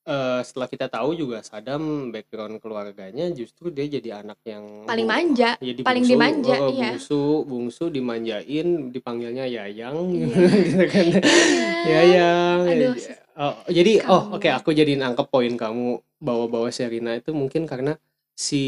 eh, 0.05 0.41
setelah 0.43 0.67
kita 0.67 0.87
tahu 0.87 1.11
juga 1.15 1.39
Sadam 1.41 1.83
background 2.09 2.57
keluarganya 2.59 3.25
justru 3.31 3.69
dia 3.69 3.87
jadi 3.87 4.19
anak 4.19 4.37
yang 4.43 4.85
Paling 4.85 5.07
manja, 5.07 5.57
jadi 5.59 5.81
paling 5.81 6.03
bungsu, 6.03 6.13
dimanja, 6.13 6.55
oh, 6.57 6.69
iya. 6.69 6.91
bungsu, 6.91 7.23
bungsu 7.45 7.85
dimanjain, 7.89 8.69
dipanggilnya 8.91 9.45
Yayang, 9.47 9.97
Iya. 10.11 10.27
gitu 10.61 10.85
kan. 10.87 11.07
Iya. 11.15 11.69
Yayang. 11.87 12.61
Aduh, 12.67 12.95
Oh, 13.35 13.55
jadi 13.67 13.99
oh 14.07 14.31
kamu. 14.31 14.37
oke 14.39 14.49
aku 14.49 14.71
jadi 14.71 14.95
nangkep 14.95 15.27
poin 15.27 15.51
kamu 15.59 15.99
bawa-bawa 16.23 16.71
Serina 16.71 17.19
itu 17.19 17.35
mungkin 17.35 17.67
karena 17.67 17.99
si 18.31 18.63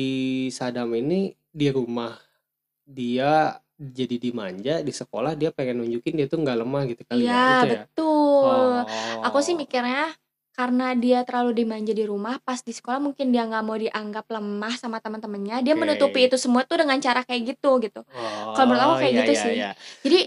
Sadam 0.50 0.90
ini 0.92 1.30
di 1.54 1.70
rumah 1.70 2.18
dia 2.82 3.54
jadi 3.76 4.16
dimanja 4.18 4.82
di 4.82 4.90
sekolah 4.90 5.38
dia 5.38 5.54
pengen 5.54 5.85
nunjukin 5.85 6.18
dia 6.18 6.26
tuh 6.26 6.42
nggak 6.42 6.58
lemah 6.66 6.82
gitu 6.90 7.02
kali 7.06 7.23
Iya, 7.23 7.35
ya 7.37 7.46
itu 7.54 7.66
ya. 7.66 7.73
betul. 7.87 8.76
Aku 9.23 9.38
sih 9.38 9.54
Oh. 9.54 9.61
mikirnya 9.61 10.11
karena 10.56 10.96
dia 10.96 11.20
terlalu 11.23 11.52
dimanja 11.52 11.92
di 11.92 12.02
rumah, 12.08 12.40
pas 12.40 12.64
di 12.64 12.73
sekolah 12.73 12.96
mungkin 12.96 13.28
dia 13.28 13.44
nggak 13.44 13.61
mau 13.62 13.76
dianggap 13.76 14.25
lemah 14.26 14.75
sama 14.80 14.99
teman-temannya, 15.04 15.61
dia 15.61 15.76
menutupi 15.76 16.25
Oke. 16.25 16.32
itu 16.32 16.37
semua 16.40 16.64
tuh 16.64 16.80
dengan 16.80 16.96
cara 16.96 17.20
kayak 17.23 17.54
gitu 17.54 17.76
gitu. 17.85 18.00
Kalau 18.56 18.64
menurut 18.64 18.82
aku 18.82 18.94
Oh, 18.96 19.00
kayak 19.04 19.12
iya 19.12 19.20
gitu 19.20 19.32
iya 19.37 19.42
sih. 19.44 19.54
iya. 19.61 19.70
Jadi 20.00 20.18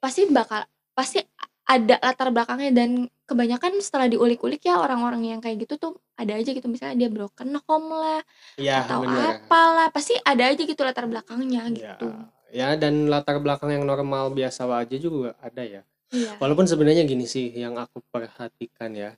pasti 0.00 0.20
bakal 0.32 0.64
pasti 0.96 1.20
ada 1.64 1.96
latar 1.98 2.28
belakangnya 2.28 2.70
dan 2.76 2.90
kebanyakan 3.24 3.80
setelah 3.80 4.04
diulik-ulik 4.04 4.60
ya 4.60 4.76
orang-orang 4.76 5.24
yang 5.24 5.40
kayak 5.40 5.64
gitu 5.64 5.80
tuh 5.80 5.92
ada 6.14 6.36
aja 6.36 6.52
gitu 6.52 6.68
misalnya 6.68 6.94
dia 6.94 7.08
broken 7.08 7.56
home 7.64 7.88
lah 7.88 8.20
Iya, 8.60 8.84
atau 8.84 9.00
bener. 9.00 9.40
apalah 9.40 9.88
pasti 9.88 10.12
ada 10.20 10.52
aja 10.52 10.60
gitu 10.60 10.76
latar 10.84 11.08
belakangnya 11.08 11.64
Ya, 11.72 11.96
gitu. 11.96 12.12
ya 12.52 12.68
dan 12.76 13.08
latar 13.08 13.40
belakang 13.40 13.72
yang 13.72 13.88
normal 13.88 14.28
biasa 14.30 14.68
aja 14.68 14.96
juga 14.96 15.32
ada 15.40 15.64
ya. 15.64 15.82
Iya. 16.12 16.36
Walaupun 16.36 16.68
sebenarnya 16.68 17.02
gini 17.02 17.24
sih 17.24 17.48
yang 17.50 17.74
aku 17.74 18.04
perhatikan 18.06 18.92
ya. 18.92 19.16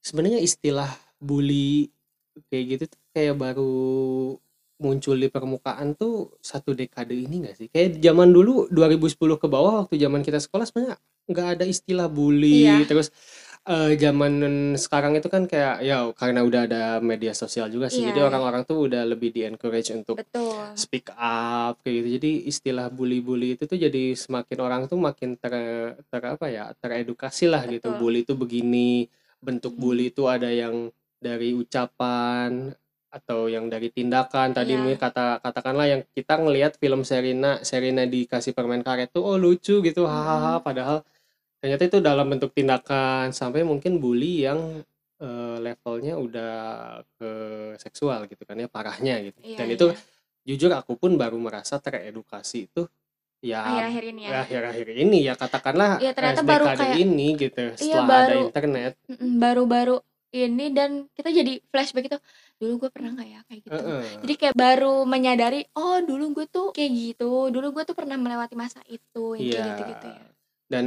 Sebenarnya 0.00 0.40
istilah 0.40 0.88
bully 1.20 1.92
kayak 2.48 2.64
gitu 2.72 2.84
tuh 2.88 3.00
kayak 3.12 3.36
baru 3.36 3.76
muncul 4.80 5.12
di 5.12 5.28
permukaan 5.28 5.92
tuh 5.92 6.32
satu 6.40 6.72
dekade 6.72 7.12
ini 7.12 7.44
gak 7.44 7.54
sih? 7.54 7.68
Kayak 7.68 8.00
zaman 8.00 8.32
dulu 8.32 8.64
2010 8.72 9.12
ke 9.36 9.44
bawah 9.44 9.84
waktu 9.84 10.00
zaman 10.00 10.24
kita 10.24 10.40
sekolah 10.40 10.64
sebenarnya 10.64 10.96
nggak 11.30 11.48
ada 11.58 11.64
istilah 11.64 12.10
bully. 12.10 12.66
Iya. 12.66 12.82
Terus 12.90 13.08
eh, 13.68 13.92
zaman 14.00 14.32
sekarang 14.74 15.14
itu 15.20 15.28
kan 15.30 15.44
kayak 15.44 15.84
ya 15.84 16.08
karena 16.16 16.40
udah 16.42 16.60
ada 16.66 16.82
media 16.98 17.30
sosial 17.36 17.70
juga 17.70 17.86
sih. 17.86 18.02
Iya, 18.02 18.08
Jadi 18.10 18.20
iya. 18.20 18.26
orang-orang 18.28 18.62
tuh 18.66 18.90
udah 18.90 19.02
lebih 19.06 19.30
di 19.30 19.46
encourage 19.46 19.94
untuk 19.94 20.18
Betul. 20.18 20.74
speak 20.74 21.12
up 21.14 21.78
kayak 21.84 21.94
gitu. 22.02 22.08
Jadi 22.18 22.30
istilah 22.50 22.90
bully-bully 22.90 23.54
itu 23.54 23.64
tuh 23.70 23.78
jadi 23.78 24.16
semakin 24.16 24.58
orang 24.58 24.82
tuh 24.90 24.98
makin 24.98 25.38
ter, 25.38 25.54
ter 25.96 26.22
apa 26.24 26.46
ya, 26.50 26.72
teredukasi 26.82 27.46
lah 27.46 27.62
gitu. 27.68 27.94
Betul. 27.94 28.00
Bully 28.00 28.20
itu 28.26 28.34
begini, 28.34 29.06
bentuk 29.38 29.76
Hmm. 29.76 29.80
bully 29.80 30.10
itu 30.10 30.26
ada 30.26 30.48
yang 30.50 30.90
dari 31.20 31.52
ucapan 31.52 32.72
atau 33.10 33.50
yang 33.50 33.66
dari 33.68 33.90
tindakan. 33.90 34.54
Tadi 34.54 34.72
nih 34.78 34.96
kata 34.96 35.42
katakanlah 35.44 35.86
yang 35.90 36.00
kita 36.14 36.38
ngelihat 36.40 36.78
film 36.80 37.02
Serina, 37.02 37.60
Serina 37.60 38.06
dikasih 38.06 38.54
permen 38.56 38.80
karet 38.80 39.10
tuh 39.12 39.20
oh 39.26 39.36
lucu 39.36 39.82
gitu, 39.82 40.06
hahaha. 40.06 40.58
Mm-mm. 40.58 40.64
Padahal 40.64 40.98
ternyata 41.60 41.82
itu 41.86 41.98
dalam 42.00 42.26
bentuk 42.26 42.50
tindakan 42.56 43.30
sampai 43.30 43.62
mungkin 43.62 44.00
bully 44.00 44.48
yang 44.48 44.80
eh, 45.20 45.56
levelnya 45.60 46.16
udah 46.16 46.54
ke 47.20 47.30
seksual 47.76 48.24
gitu 48.26 48.42
kan 48.48 48.56
ya 48.56 48.66
parahnya 48.66 49.20
gitu. 49.28 49.38
Iya, 49.44 49.56
Dan 49.60 49.66
itu 49.76 49.86
iya. 49.92 50.00
jujur 50.48 50.72
aku 50.72 50.96
pun 50.96 51.14
baru 51.20 51.36
merasa 51.36 51.76
teredukasi 51.76 52.66
itu 52.66 52.88
ya 53.40 53.60
Akhir-akhir 53.64 54.04
ini 54.12 54.20
ya. 54.28 54.30
akhir-akhir 54.44 54.88
ini 55.04 55.18
ya 55.24 55.34
katakanlah 55.36 56.00
Iya, 56.00 56.12
ternyata 56.16 56.42
baru 56.44 56.64
kayak 56.76 56.96
ini 56.96 57.28
gitu 57.40 57.62
iya 57.76 57.76
setelah 57.76 58.04
ada 58.04 58.12
baru 58.32 58.40
internet. 58.48 58.92
mm, 59.08 59.32
baru-baru 59.40 59.96
ini 60.30 60.66
dan 60.70 60.90
kita 61.12 61.28
jadi 61.34 61.58
flashback 61.74 62.06
itu 62.06 62.18
dulu 62.62 62.86
gue 62.86 62.90
pernah 62.94 63.10
nggak 63.18 63.28
ya 63.28 63.40
kayak 63.50 63.60
gitu. 63.66 63.74
Heeh. 63.74 64.02
Jadi 64.22 64.34
kayak 64.38 64.54
baru 64.54 64.94
menyadari 65.02 65.60
oh 65.74 65.98
dulu 66.04 66.24
gue 66.38 66.46
tuh 66.46 66.70
kayak 66.70 66.92
gitu, 66.94 67.50
dulu 67.50 67.66
gue 67.74 67.84
tuh 67.88 67.96
pernah 67.98 68.14
melewati 68.14 68.54
masa 68.54 68.78
itu 68.86 69.34
yang 69.34 69.42
Iya. 69.42 69.58
kayak 69.58 69.66
gitu-gitu 69.74 70.06
ya. 70.06 70.24
Dan 70.70 70.86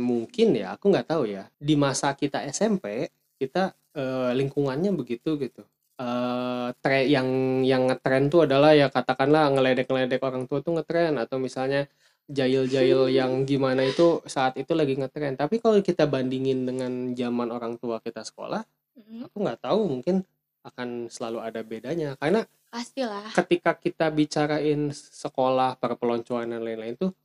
mungkin 0.00 0.56
ya 0.56 0.72
aku 0.74 0.88
nggak 0.88 1.08
tahu 1.12 1.28
ya 1.28 1.44
di 1.60 1.76
masa 1.76 2.16
kita 2.16 2.40
SMP 2.48 3.12
kita 3.36 3.76
eh, 3.92 4.32
lingkungannya 4.32 4.90
begitu 4.96 5.36
gitu. 5.36 5.62
Eh 6.00 6.68
tre 6.80 7.04
yang 7.06 7.28
yang 7.62 7.86
ngetren 7.92 8.32
tuh 8.32 8.48
adalah 8.48 8.72
ya 8.72 8.88
katakanlah 8.88 9.52
ngeledek-ngeledek 9.52 10.22
orang 10.24 10.48
tua 10.48 10.64
tuh 10.64 10.80
ngetren 10.80 11.20
atau 11.20 11.36
misalnya 11.36 11.84
jail-jail 12.26 13.12
yang 13.12 13.44
gimana 13.44 13.84
itu 13.84 14.24
saat 14.24 14.56
itu 14.56 14.72
lagi 14.72 14.96
ngetren. 14.96 15.36
Tapi 15.36 15.60
kalau 15.60 15.76
kita 15.84 16.08
bandingin 16.08 16.64
dengan 16.64 17.12
zaman 17.12 17.52
orang 17.52 17.76
tua 17.76 18.00
kita 18.00 18.24
sekolah, 18.24 18.64
Mm, 18.92 19.24
aku 19.24 19.36
nggak 19.40 19.60
tahu 19.64 19.80
mungkin 19.88 20.20
akan 20.60 21.08
selalu 21.08 21.40
ada 21.40 21.64
bedanya 21.64 22.12
karena 22.20 22.44
pastilah. 22.68 23.32
ketika 23.32 23.72
kita 23.72 24.12
bicarain 24.12 24.92
sekolah 24.92 25.80
perpeloncoan 25.80 26.52
dan 26.52 26.60
lain-lain 26.60 27.00
tuh 27.00 27.16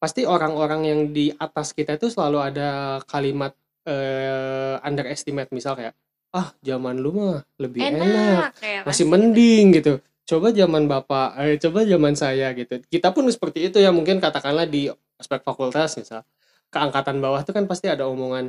pasti 0.00 0.24
orang-orang 0.24 0.82
yang 0.88 1.00
di 1.12 1.28
atas 1.36 1.76
kita 1.76 2.00
itu 2.00 2.08
selalu 2.08 2.40
ada 2.40 2.98
kalimat 3.04 3.52
eh, 3.84 4.80
underestimate. 4.80 5.52
Misal 5.52 5.76
kayak 5.76 5.94
ah 6.32 6.54
zaman 6.64 6.96
lu 6.98 7.10
mah 7.12 7.42
lebih 7.60 7.84
enak, 7.84 8.00
Enak 8.00 8.50
kayak 8.56 8.82
masih 8.82 8.88
pasti 8.88 9.04
gitu. 9.04 9.12
mending 9.12 9.64
gitu. 9.76 9.92
Coba 10.24 10.46
zaman 10.56 10.82
bapak 10.88 11.28
eh, 11.44 11.56
coba 11.60 11.84
zaman 11.84 12.14
saya 12.16 12.48
gitu. 12.56 12.80
Kita 12.88 13.12
pun 13.12 13.28
seperti 13.28 13.68
itu 13.68 13.76
ya 13.78 13.92
mungkin 13.92 14.18
katakanlah 14.18 14.64
di 14.64 14.88
aspek 15.20 15.44
fakultas 15.44 16.00
misal. 16.00 16.24
Keangkatan 16.72 17.20
bawah 17.20 17.44
tuh 17.44 17.52
kan 17.52 17.68
pasti 17.68 17.92
ada 17.92 18.08
omongan 18.08 18.48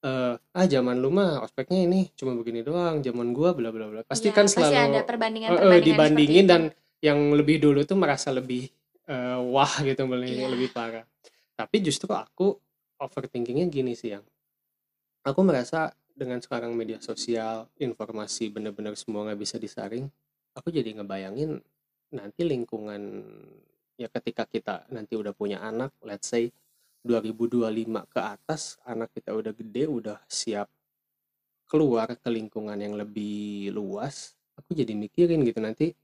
eh 0.00 0.32
ah 0.32 0.64
zaman 0.64 0.96
lu 0.96 1.12
mah 1.12 1.44
ospeknya 1.44 1.84
ini 1.84 2.08
cuma 2.16 2.32
begini 2.32 2.64
doang 2.64 3.04
zaman 3.04 3.36
gua 3.36 3.52
bla 3.56 3.72
bla 3.72 3.88
bla. 3.88 4.00
Pasti 4.04 4.32
Iya, 4.32 4.36
kan 4.36 4.46
pasti 4.48 4.60
selalu 4.60 4.76
ada 4.76 4.84
Eh, 4.84 4.96
eh, 5.00 5.04
perbandingan-perbandingan 5.08 5.84
dibandingin 5.86 6.44
dan 6.48 6.62
yang 7.00 7.32
lebih 7.32 7.60
dulu 7.60 7.80
tuh 7.88 7.96
merasa 7.96 8.28
lebih 8.32 8.68
eh, 9.10 9.38
wah 9.50 9.74
gitu 9.82 10.06
lebih 10.06 10.38
Iya. 10.38 10.48
lebih 10.54 10.70
parah 10.70 11.04
tapi 11.58 11.82
justru 11.82 12.08
aku 12.14 12.54
overthinkingnya 12.96 13.66
gini 13.68 13.92
sih 13.98 14.14
yang 14.14 14.24
aku 15.26 15.40
merasa 15.42 15.90
dengan 16.14 16.38
sekarang 16.40 16.72
media 16.76 17.00
sosial 17.02 17.68
informasi 17.76 18.48
bener-bener 18.52 18.94
semua 18.94 19.26
nggak 19.28 19.40
bisa 19.40 19.56
disaring 19.58 20.06
aku 20.54 20.70
jadi 20.70 20.96
ngebayangin 21.00 21.58
nanti 22.12 22.42
lingkungan 22.42 23.22
ya 23.96 24.08
ketika 24.08 24.48
kita 24.48 24.88
nanti 24.90 25.14
udah 25.16 25.36
punya 25.36 25.60
anak 25.60 25.92
let's 26.04 26.30
say 26.32 26.48
2025 27.04 28.12
ke 28.12 28.20
atas 28.20 28.76
anak 28.84 29.12
kita 29.12 29.32
udah 29.32 29.52
gede 29.56 29.84
udah 29.88 30.18
siap 30.28 30.68
keluar 31.70 32.10
ke 32.18 32.28
lingkungan 32.28 32.76
yang 32.76 32.98
lebih 32.98 33.70
luas 33.72 34.34
aku 34.58 34.74
jadi 34.76 34.92
mikirin 34.92 35.40
gitu 35.46 35.60
nanti 35.62 35.94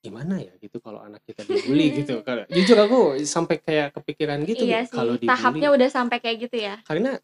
gimana 0.00 0.40
ya 0.40 0.52
gitu 0.56 0.80
kalau 0.80 1.04
anak 1.04 1.20
kita 1.22 1.44
dibully 1.44 1.92
gitu. 2.00 2.24
Kalau- 2.24 2.48
jujur 2.48 2.78
aku 2.80 2.98
sampai 3.22 3.60
kayak 3.60 3.92
kepikiran 3.92 4.40
gitu 4.44 4.64
Iya 4.64 4.88
sih, 4.88 4.96
kalau 4.96 5.14
dibully. 5.14 5.28
tahapnya 5.28 5.68
udah 5.70 5.88
sampai 5.88 6.18
kayak 6.18 6.36
gitu 6.48 6.56
ya. 6.56 6.80
karena 6.84 7.20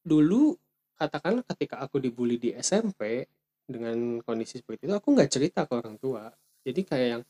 dulu 0.00 0.56
katakanlah 0.96 1.44
ketika 1.44 1.76
aku 1.78 2.00
dibully 2.00 2.40
di 2.40 2.56
SMP 2.56 3.28
dengan 3.68 4.22
kondisi 4.24 4.56
seperti 4.56 4.88
itu 4.88 4.94
aku 4.96 5.12
nggak 5.12 5.28
cerita 5.28 5.68
ke 5.68 5.72
orang 5.76 5.96
tua. 5.98 6.32
Jadi 6.64 6.80
kayak 6.82 7.08
yang 7.18 7.22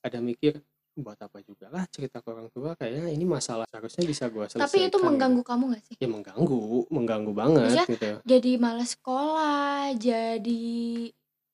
ada 0.00 0.18
mikir 0.20 0.60
buat 0.90 1.16
apa 1.16 1.40
juga 1.40 1.70
lah 1.72 1.86
cerita 1.88 2.20
ke 2.20 2.28
orang 2.28 2.50
tua 2.52 2.74
kayaknya 2.76 3.08
ini 3.08 3.24
masalah 3.24 3.64
seharusnya 3.70 4.04
bisa 4.04 4.28
gua 4.28 4.50
selesaikan. 4.50 4.68
Tapi 4.68 4.78
itu 4.90 4.98
mengganggu 5.00 5.40
kamu 5.40 5.64
gak 5.72 5.82
sih? 5.86 5.94
ya 5.96 6.08
mengganggu 6.10 6.60
mengganggu 6.92 7.32
banget 7.32 7.62
Maksudnya, 7.72 7.86
gitu. 7.88 8.10
Jadi 8.26 8.50
males 8.58 8.90
sekolah, 8.92 9.94
jadi 9.96 10.64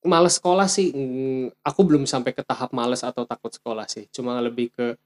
males 0.06 0.38
sekolah 0.38 0.70
sih. 0.70 0.94
Mm, 0.94 1.52
aku 1.66 1.80
belum 1.82 2.06
sampai 2.06 2.32
ke 2.32 2.46
tahap 2.46 2.70
males 2.70 3.02
atau 3.02 3.26
takut 3.26 3.50
sekolah 3.50 3.84
sih. 3.90 4.06
Cuma 4.14 4.38
lebih 4.38 4.72
ke 4.72 4.96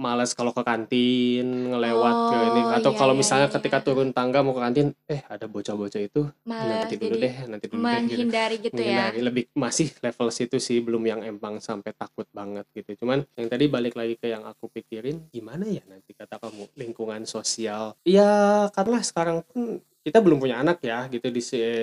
males 0.00 0.32
kalau 0.32 0.56
ke 0.56 0.64
kantin 0.64 1.44
ngelewat 1.44 2.14
ke 2.32 2.36
ini. 2.40 2.60
Oh, 2.64 2.76
atau 2.80 2.90
iya, 2.96 2.98
kalau 2.98 3.12
iya, 3.12 3.20
misalnya 3.20 3.48
iya. 3.52 3.54
ketika 3.60 3.78
turun 3.84 4.16
tangga 4.16 4.40
mau 4.40 4.56
ke 4.56 4.62
kantin 4.64 4.88
eh 5.04 5.20
ada 5.28 5.44
bocah-bocah 5.44 6.00
itu 6.00 6.24
males 6.48 6.88
nanti 6.88 6.96
dulu 6.96 7.14
deh 7.20 7.34
nanti 7.44 7.66
dulu 7.68 7.82
deh 7.84 7.84
gitu. 7.84 8.00
menghindari 8.00 8.56
gitu 8.64 8.80
ya. 8.80 9.12
menghindari. 9.12 9.18
Lebih 9.20 9.44
masih 9.52 9.92
level 10.00 10.28
situ 10.32 10.56
sih 10.56 10.80
belum 10.80 11.04
yang 11.04 11.20
empang 11.20 11.60
sampai 11.60 11.92
takut 11.92 12.24
banget 12.32 12.64
gitu. 12.72 13.04
Cuman 13.04 13.28
yang 13.36 13.46
tadi 13.52 13.68
balik 13.68 13.94
lagi 13.94 14.16
ke 14.16 14.32
yang 14.32 14.48
aku 14.48 14.72
pikirin 14.72 15.28
gimana 15.28 15.68
ya 15.68 15.84
nanti 15.84 16.16
kata 16.16 16.40
kamu 16.40 16.72
lingkungan 16.80 17.28
sosial? 17.28 17.92
Ya 18.08 18.66
karena 18.72 19.04
sekarang 19.04 19.44
pun 19.44 19.84
kita 20.00 20.18
belum 20.24 20.40
punya 20.40 20.60
anak 20.64 20.80
ya 20.80 21.04
gitu 21.12 21.28
di 21.28 21.42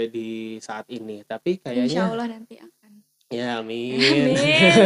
di 0.10 0.28
saat 0.58 0.90
ini 0.90 1.22
tapi 1.24 1.62
Insya 1.62 1.70
kayaknya 1.70 2.02
Allah 2.10 2.28
nanti 2.28 2.56
akan. 2.58 2.92
ya 3.28 3.48
amin 3.60 4.00
Amin. 4.00 4.34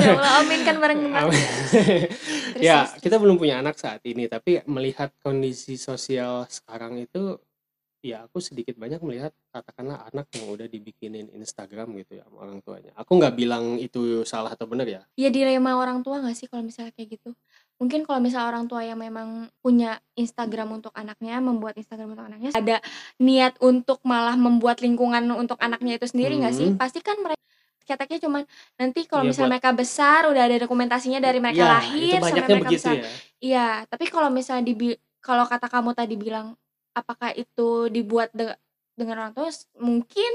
Ya 0.02 0.12
Allah, 0.18 0.34
amin 0.42 0.60
kan 0.66 0.76
bareng 0.82 1.00
Amin. 1.14 1.46
Ya 2.60 2.90
kita 3.00 3.16
belum 3.22 3.38
punya 3.40 3.62
anak 3.64 3.78
saat 3.80 4.02
ini 4.04 4.28
tapi 4.28 4.60
melihat 4.68 5.14
kondisi 5.22 5.78
sosial 5.80 6.50
sekarang 6.50 7.00
itu 7.00 7.38
ya 8.02 8.26
aku 8.26 8.42
sedikit 8.42 8.74
banyak 8.82 8.98
melihat 9.06 9.30
katakanlah 9.54 10.10
anak 10.10 10.26
yang 10.34 10.50
udah 10.50 10.66
dibikinin 10.66 11.30
Instagram 11.38 11.94
gitu 12.02 12.18
ya 12.18 12.26
sama 12.26 12.50
orang 12.50 12.58
tuanya 12.66 12.92
aku 12.98 13.22
nggak 13.22 13.38
bilang 13.38 13.78
itu 13.78 14.26
salah 14.26 14.58
atau 14.58 14.66
benar 14.66 14.90
ya 14.90 15.02
Ya 15.14 15.30
dilema 15.30 15.78
orang 15.78 16.02
tua 16.02 16.18
gak 16.18 16.34
sih 16.34 16.50
kalau 16.50 16.66
misalnya 16.66 16.90
kayak 16.98 17.22
gitu? 17.22 17.38
Mungkin 17.82 18.06
kalau 18.06 18.22
misal 18.22 18.46
orang 18.46 18.70
tua 18.70 18.86
yang 18.86 19.02
memang 19.02 19.50
punya 19.58 19.98
Instagram 20.14 20.78
untuk 20.78 20.94
anaknya, 20.94 21.42
membuat 21.42 21.74
Instagram 21.82 22.14
untuk 22.14 22.30
anaknya, 22.30 22.54
ada 22.54 22.78
niat 23.18 23.58
untuk 23.58 23.98
malah 24.06 24.38
membuat 24.38 24.86
lingkungan 24.86 25.26
untuk 25.34 25.58
anaknya 25.58 25.98
itu 25.98 26.06
sendiri 26.06 26.38
nggak 26.38 26.54
sih? 26.54 26.70
Mhm. 26.70 26.78
Pasti 26.78 27.02
kan 27.02 27.18
mereka 27.18 27.42
cetaknya 27.82 28.22
cuman 28.22 28.46
nanti 28.78 29.10
kalau 29.10 29.26
Iya, 29.26 29.30
misalnya 29.34 29.50
buat 29.50 29.54
mereka 29.58 29.72
besar 29.74 30.22
udah 30.30 30.44
ada 30.46 30.58
dokumentasinya 30.62 31.18
dari 31.18 31.42
mereka 31.42 31.58
Iya, 31.58 31.66
itu 31.66 31.74
lahir 31.74 32.18
sampai 32.22 32.38
mereka 32.46 32.70
begitu 32.70 32.78
besar. 32.86 32.96
ya. 33.02 33.10
Iya, 33.42 33.68
tapi 33.90 34.06
kalau 34.14 34.30
misalnya 34.30 34.64
dibi 34.70 34.90
kalau 35.18 35.44
kata 35.50 35.66
kamu 35.66 35.92
tadi 35.98 36.16
bilang 36.22 36.54
apakah 36.94 37.34
itu 37.34 37.90
dibuat 37.90 38.30
de 38.38 38.54
dengan 38.94 39.26
orang 39.26 39.34
tua? 39.34 39.50
Mungkin 39.82 40.32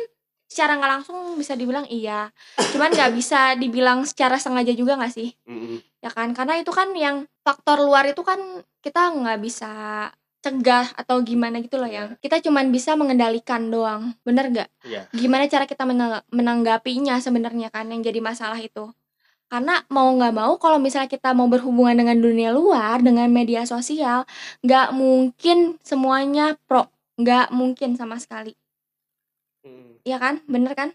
secara 0.51 0.79
nggak 0.79 0.93
langsung 1.01 1.19
bisa 1.39 1.55
dibilang 1.55 1.87
iya, 1.91 2.31
cuman 2.75 2.91
nggak 2.95 3.13
bisa 3.15 3.55
dibilang 3.59 4.03
secara 4.07 4.39
sengaja 4.39 4.75
juga 4.75 4.99
nggak 4.99 5.15
sih? 5.15 5.31
Mhm. 5.47 5.96
Ya 6.07 6.11
kan, 6.15 6.31
karena 6.39 6.55
itu 6.63 6.71
kan 6.71 6.95
yang 6.95 7.27
faktor 7.43 7.83
luar 7.83 8.07
itu 8.07 8.23
kan 8.23 8.39
kita 8.79 9.11
nggak 9.11 9.43
bisa 9.43 9.71
cegah 10.39 10.95
atau 10.95 11.19
gimana 11.27 11.59
gitu 11.59 11.83
loh 11.83 11.91
yang 11.91 12.15
Iya. 12.15 12.23
kita 12.23 12.37
cuman 12.47 12.71
bisa 12.71 12.95
mengendalikan 12.95 13.67
doang, 13.75 14.15
bener 14.23 14.47
nggak? 14.55 14.71
Iya. 14.87 15.11
Gimana 15.11 15.51
cara 15.51 15.67
kita 15.67 15.83
menangga 15.83 16.23
menanggapinya 16.31 17.19
sebenarnya 17.19 17.75
kan 17.75 17.91
yang 17.91 18.07
jadi 18.07 18.23
masalah 18.23 18.55
itu. 18.63 18.87
Karena 19.51 19.83
mau 19.91 20.07
nggak 20.15 20.31
mau 20.31 20.55
kalau 20.63 20.79
misalnya 20.79 21.11
kita 21.11 21.35
mau 21.35 21.51
berhubungan 21.51 21.99
dengan 21.99 22.23
dunia 22.23 22.55
luar, 22.55 23.03
dengan 23.03 23.27
media 23.27 23.67
sosial, 23.67 24.23
nggak 24.63 24.95
mungkin 24.95 25.83
semuanya 25.83 26.55
pro, 26.71 26.87
nggak 27.19 27.51
mungkin 27.51 27.99
sama 27.99 28.23
sekali. 28.23 28.55
Mhm. 29.67 30.07
Iya 30.07 30.23
kan, 30.23 30.35
bener 30.47 30.79
kan? 30.79 30.95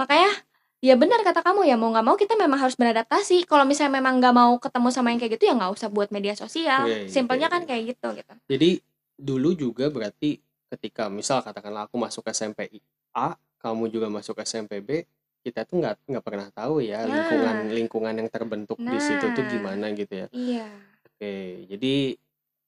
Makanya 0.00 0.32
ya 0.78 0.94
benar 0.94 1.20
kata 1.26 1.42
kamu 1.42 1.66
ya 1.66 1.74
mau 1.74 1.90
nggak 1.90 2.06
mau 2.06 2.16
kita 2.16 2.34
memang 2.38 2.58
harus 2.62 2.76
beradaptasi. 2.78 3.44
Kalau 3.50 3.64
misalnya 3.66 3.98
memang 3.98 4.22
nggak 4.22 4.34
mau 4.34 4.52
ketemu 4.62 4.88
sama 4.94 5.10
yang 5.10 5.18
kayak 5.20 5.32
gitu 5.38 5.44
ya 5.50 5.54
nggak 5.58 5.72
usah 5.74 5.88
buat 5.90 6.08
media 6.14 6.34
sosial. 6.38 6.86
Iya 6.86 6.96
iya 7.02 7.10
Simpelnya 7.10 7.48
iya 7.50 7.54
kan 7.54 7.62
iya. 7.64 7.68
kayak 7.68 7.82
gitu 7.94 8.08
gitu. 8.14 8.32
Jadi 8.48 8.70
dulu 9.18 9.50
juga 9.58 9.90
berarti 9.90 10.38
ketika 10.70 11.10
misal 11.10 11.42
katakanlah 11.42 11.88
aku 11.90 11.96
masuk 11.98 12.22
SMP 12.30 12.70
A, 13.16 13.34
kamu 13.58 13.90
juga 13.90 14.06
masuk 14.12 14.38
SMP 14.44 14.78
B, 14.84 15.02
kita 15.42 15.66
tuh 15.66 15.82
nggak 15.82 15.94
nggak 16.06 16.24
pernah 16.24 16.48
tahu 16.54 16.78
ya 16.84 17.02
lingkungan 17.08 17.56
Nah. 17.66 17.72
lingkungan 17.74 18.14
yang 18.14 18.28
terbentuk 18.30 18.78
di 18.78 18.98
situ 19.02 19.26
tuh 19.34 19.42
Nah. 19.42 19.50
gimana 19.50 19.86
gitu 19.96 20.14
ya. 20.14 20.26
Iya. 20.30 20.68
Oke, 21.08 21.66
jadi 21.66 21.94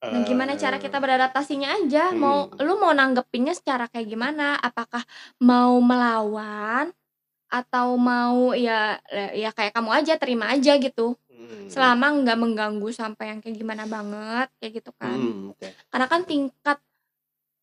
Nah, 0.00 0.26
gimana 0.26 0.58
cara 0.58 0.80
kita 0.82 0.98
eee 0.98 1.04
beradaptasinya 1.06 1.68
aja? 1.76 2.10
Mau 2.16 2.48
Mhm. 2.50 2.66
lu 2.66 2.74
mau 2.82 2.90
nanggepinnya 2.90 3.54
secara 3.54 3.86
kayak 3.86 4.10
gimana? 4.10 4.58
Apakah 4.58 5.06
mau 5.38 5.78
melawan 5.78 6.90
atau 7.50 7.98
mau 7.98 8.54
ya 8.54 8.96
ya 9.34 9.50
kayak 9.50 9.74
kamu 9.76 9.90
aja 10.02 10.14
terima 10.16 10.46
aja 10.54 10.78
gitu. 10.78 11.18
Mhm. 11.30 11.66
Selama 11.70 12.06
nggak 12.22 12.38
mengganggu 12.38 12.88
sampai 12.94 13.34
yang 13.36 13.38
kayak 13.42 13.56
gimana 13.58 13.84
banget, 13.90 14.48
kayak 14.62 14.72
gitu 14.82 14.90
kan. 14.96 15.18
Mhm, 15.18 15.50
oke. 15.54 15.68
Karena 15.90 16.06
kan 16.10 16.20
tingkat 16.26 16.78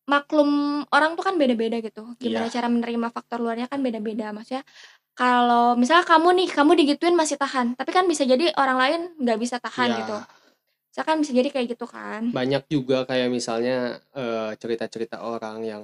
maklum 0.08 0.82
orang 0.88 1.12
tuh 1.20 1.24
kan 1.26 1.36
beda-beda 1.36 1.78
gitu. 1.84 2.16
Gimana 2.16 2.48
Iya. 2.48 2.54
cara 2.60 2.68
menerima 2.72 3.08
faktor 3.12 3.38
luarnya 3.44 3.68
kan 3.68 3.80
beda-beda. 3.84 4.32
Maksudnya 4.32 4.64
kalau 5.16 5.76
misalnya 5.76 6.06
kamu 6.08 6.28
nih, 6.44 6.48
kamu 6.54 6.72
digituin 6.80 7.16
masih 7.18 7.36
tahan, 7.36 7.76
tapi 7.76 7.90
kan 7.92 8.06
bisa 8.08 8.24
jadi 8.24 8.54
orang 8.56 8.78
lain 8.80 9.00
nggak 9.20 9.38
bisa 9.40 9.56
tahan 9.60 9.88
gitu. 10.00 10.16
Iya. 10.16 10.26
Misalkan 10.94 11.16
bisa 11.22 11.32
jadi 11.36 11.48
kayak 11.52 11.66
gitu 11.76 11.86
kan. 11.86 12.22
Banyak 12.32 12.64
juga 12.72 13.04
kayak 13.04 13.28
misalnya, 13.30 14.00
eee, 14.16 14.50
cerita-cerita 14.58 15.20
orang 15.22 15.58
yang, 15.62 15.82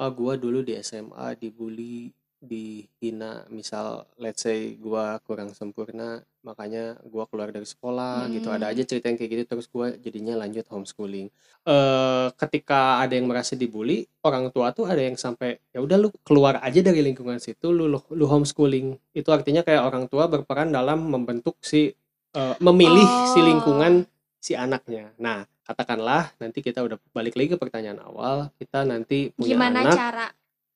"Ah, 0.00 0.10
gua 0.10 0.34
dulu 0.36 0.60
di 0.66 0.74
SMA 0.76 1.32
dibully, 1.38 2.10
dihina," 2.40 3.44
misal 3.52 4.08
let's 4.16 4.42
say 4.42 4.74
gua 4.80 5.20
kurang 5.24 5.52
sempurna, 5.54 6.20
makanya 6.40 6.96
gua 7.06 7.28
keluar 7.28 7.52
dari 7.52 7.68
sekolah 7.68 8.26
gitu. 8.32 8.48
Ada 8.48 8.68
Mhm. 8.68 8.72
aja 8.74 8.82
cerita 8.88 9.06
yang 9.12 9.18
kayak 9.20 9.30
gitu, 9.36 9.44
terus 9.46 9.66
gua 9.68 9.92
jadinya 9.94 10.34
lanjut 10.40 10.64
homeschooling. 10.72 11.28
Eee, 11.68 12.26
ketika 12.40 13.04
ada 13.04 13.12
yang 13.12 13.28
merasa 13.28 13.52
dibully, 13.54 14.08
orang 14.24 14.48
tua 14.50 14.72
tuh 14.72 14.88
ada 14.88 15.00
yang 15.04 15.14
sampai, 15.20 15.60
"Ya 15.70 15.84
udah 15.84 15.96
lu 16.00 16.08
keluar 16.24 16.58
aja 16.64 16.80
dari 16.80 17.04
lingkungan 17.04 17.36
situ, 17.38 17.70
lu 17.70 17.86
lu 17.86 18.00
lu 18.12 18.24
homeschooling." 18.26 18.96
Itu 19.12 19.30
artinya 19.30 19.60
kayak 19.60 19.84
orang 19.84 20.08
tua 20.08 20.24
berperan 20.26 20.72
dalam 20.72 21.04
membentuk 21.12 21.60
si 21.60 21.92
eee, 22.32 22.54
memilih 22.64 23.08
si 23.08 23.40
Oh. 23.42 23.46
lingkungan 23.46 24.06
si 24.40 24.56
anaknya. 24.56 25.12
Nah, 25.20 25.44
katakanlah 25.68 26.32
nanti 26.40 26.64
kita 26.64 26.80
udah 26.80 26.96
balik 27.12 27.36
lagi 27.36 27.54
ke 27.54 27.58
pertanyaan 27.60 28.00
awal, 28.00 28.48
kita 28.56 28.82
nanti 28.88 29.28
punya 29.36 29.54
Gimana 29.60 29.78
anak, 29.84 29.96
cara, 30.00 30.26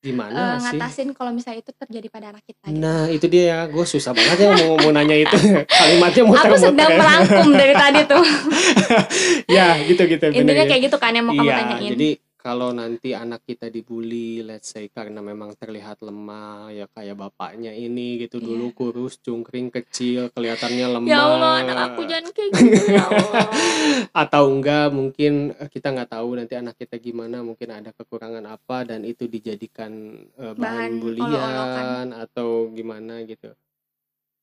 gimana 0.05 0.61
sih? 0.61 0.77
ngatasin 0.77 1.09
kalau 1.17 1.33
misalnya 1.33 1.65
itu 1.65 1.73
terjadi 1.73 2.09
pada 2.13 2.27
anak 2.37 2.45
kita 2.45 2.61
gitu. 2.69 2.77
Nah, 2.77 3.09
itu 3.09 3.25
dia, 3.25 3.65
gua 3.73 3.89
susah 3.89 4.13
banget 4.13 4.37
ya 4.45 4.49
mau 4.53 4.77
mau 4.77 4.93
nanya 4.93 5.17
itu, 5.17 5.33
kalimatnya 5.81 6.23
Aku 6.29 6.57
sedang 6.61 6.93
merangkum 6.93 7.49
dari 7.57 7.73
tadi 7.73 8.01
tuh. 8.05 8.25
Ya, 9.49 9.77
gitu 9.81 10.03
gitu, 10.05 10.25
Intinya 10.35 10.65
ya. 10.65 10.69
kayak 10.69 10.83
gitu 10.91 10.97
kan 11.01 11.13
yang 11.15 11.25
mau 11.25 11.33
kamu 11.37 11.47
Iya, 11.47 11.57
tanyain. 11.57 11.91
jadi 11.97 12.09
kalau 12.45 12.77
nanti 12.77 13.17
anak 13.17 13.41
kita 13.49 13.73
dibully, 13.73 14.45
let's 14.45 14.69
say 14.77 14.93
karena 14.93 15.25
memang 15.25 15.57
terlihat 15.57 16.05
lemah, 16.05 16.69
ya 16.77 16.85
kayak 16.93 17.17
bapaknya 17.17 17.73
ini 17.73 18.21
gitu, 18.21 18.37
dulu 18.37 18.69
Iya. 18.69 18.77
kurus, 18.77 19.17
cungkring, 19.25 19.73
kecil, 19.73 20.29
kelihatannya 20.29 21.09
Ya 21.09 21.25
Allah, 21.25 21.65
anak 21.65 21.77
aku 21.89 22.01
lemah. 22.05 22.11
jangan 22.13 22.31
kayak 22.37 22.51
gitu 22.53 22.85
ya 22.93 23.01
Allah. 23.09 23.45
Atau 24.13 24.45
enggak 24.53 24.93
mungkin, 24.93 25.57
eee, 25.57 25.69
kita 25.73 25.89
nggak 25.97 26.11
tahu 26.13 26.29
nanti 26.37 26.53
anak 26.61 26.77
kita 26.77 27.01
gimana, 27.01 27.41
mungkin 27.41 27.69
ada 27.73 27.97
kekurangan 27.97 28.45
apa 28.45 28.77
dan 28.93 29.09
itu 29.09 29.25
dijadikan, 29.25 29.93
eee, 30.37 30.53
Bahan 30.53 30.61
bahan 30.61 30.93
bulian 31.01 32.07
atau 32.13 32.69
gimana 32.77 33.25
gitu. 33.25 33.57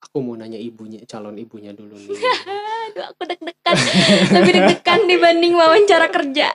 Aku 0.09 0.25
mau 0.25 0.33
nanya 0.33 0.57
ibunya, 0.57 1.05
calon 1.05 1.37
ibunya 1.37 1.69
dulu 1.69 1.93
nih. 1.93 2.17
Aduh, 2.91 3.05
aku 3.13 3.21
deg-degan. 3.29 3.77
Lebih 4.33 4.51
deg-degan 4.57 5.01
dibanding 5.05 5.53
wawancara 5.53 6.09
kerja. 6.09 6.49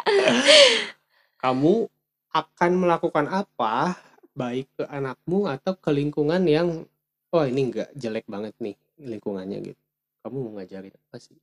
Kamu 1.46 1.86
akan 2.34 2.70
melakukan 2.74 3.30
apa, 3.30 3.94
baik 4.34 4.66
ke 4.74 4.82
anakmu 4.90 5.46
atau 5.46 5.78
ke 5.78 5.94
lingkungan 5.94 6.42
yang, 6.42 6.82
"Oh, 7.30 7.46
ini 7.46 7.70
nggak 7.70 7.94
jelek 7.94 8.26
banget 8.26 8.50
nih 8.58 8.74
lingkungannya," 8.98 9.62
gitu. 9.70 9.82
Kamu 10.26 10.36
mau 10.42 10.52
ngajarin 10.58 10.90
apa 10.90 11.16
sih? 11.22 11.38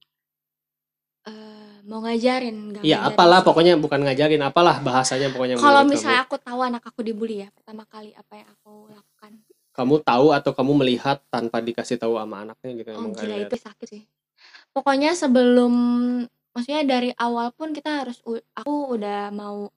Eee, 1.23 1.79
mau 1.87 2.03
ngajarin, 2.03 2.75
nggak 2.75 2.83
Iya, 2.83 2.97
ngajarin 2.99 3.15
apalah 3.15 3.39
sih. 3.39 3.47
pokoknya 3.47 3.73
bukan 3.79 3.99
ngajarin, 4.03 4.43
apalah 4.43 4.75
bahasanya 4.83 5.31
pokoknya 5.31 5.55
Kalau 5.55 5.71
menurut 5.71 5.87
kamu. 5.87 5.91
misalnya 5.95 6.19
aku 6.27 6.35
tahu 6.35 6.59
anak 6.67 6.83
aku 6.83 6.99
dibully 6.99 7.35
ya, 7.39 7.49
pertama 7.55 7.87
kali 7.87 8.11
apa 8.11 8.33
yang 8.43 8.47
aku 8.59 8.91
lakukan? 8.91 9.31
Kamu 9.71 9.95
tahu 10.03 10.27
atau 10.35 10.51
kamu 10.51 10.71
melihat 10.83 11.17
tanpa 11.31 11.63
dikasih 11.63 11.95
tahu 11.95 12.19
sama 12.19 12.43
anaknya 12.43 12.71
gitu, 12.75 12.89
Oh, 12.91 13.07
emang 13.07 13.15
gila 13.15 13.35
itu 13.39 13.55
sakit 13.55 13.87
sih. 13.87 14.03
Pokoknya 14.75 15.15
sebelum 15.15 15.73
maksudnya 16.53 16.83
dari 16.85 17.09
awal 17.17 17.49
pun 17.55 17.73
kita 17.73 18.05
harus 18.05 18.21
aku 18.53 18.73
udah 18.99 19.33
mau 19.33 19.71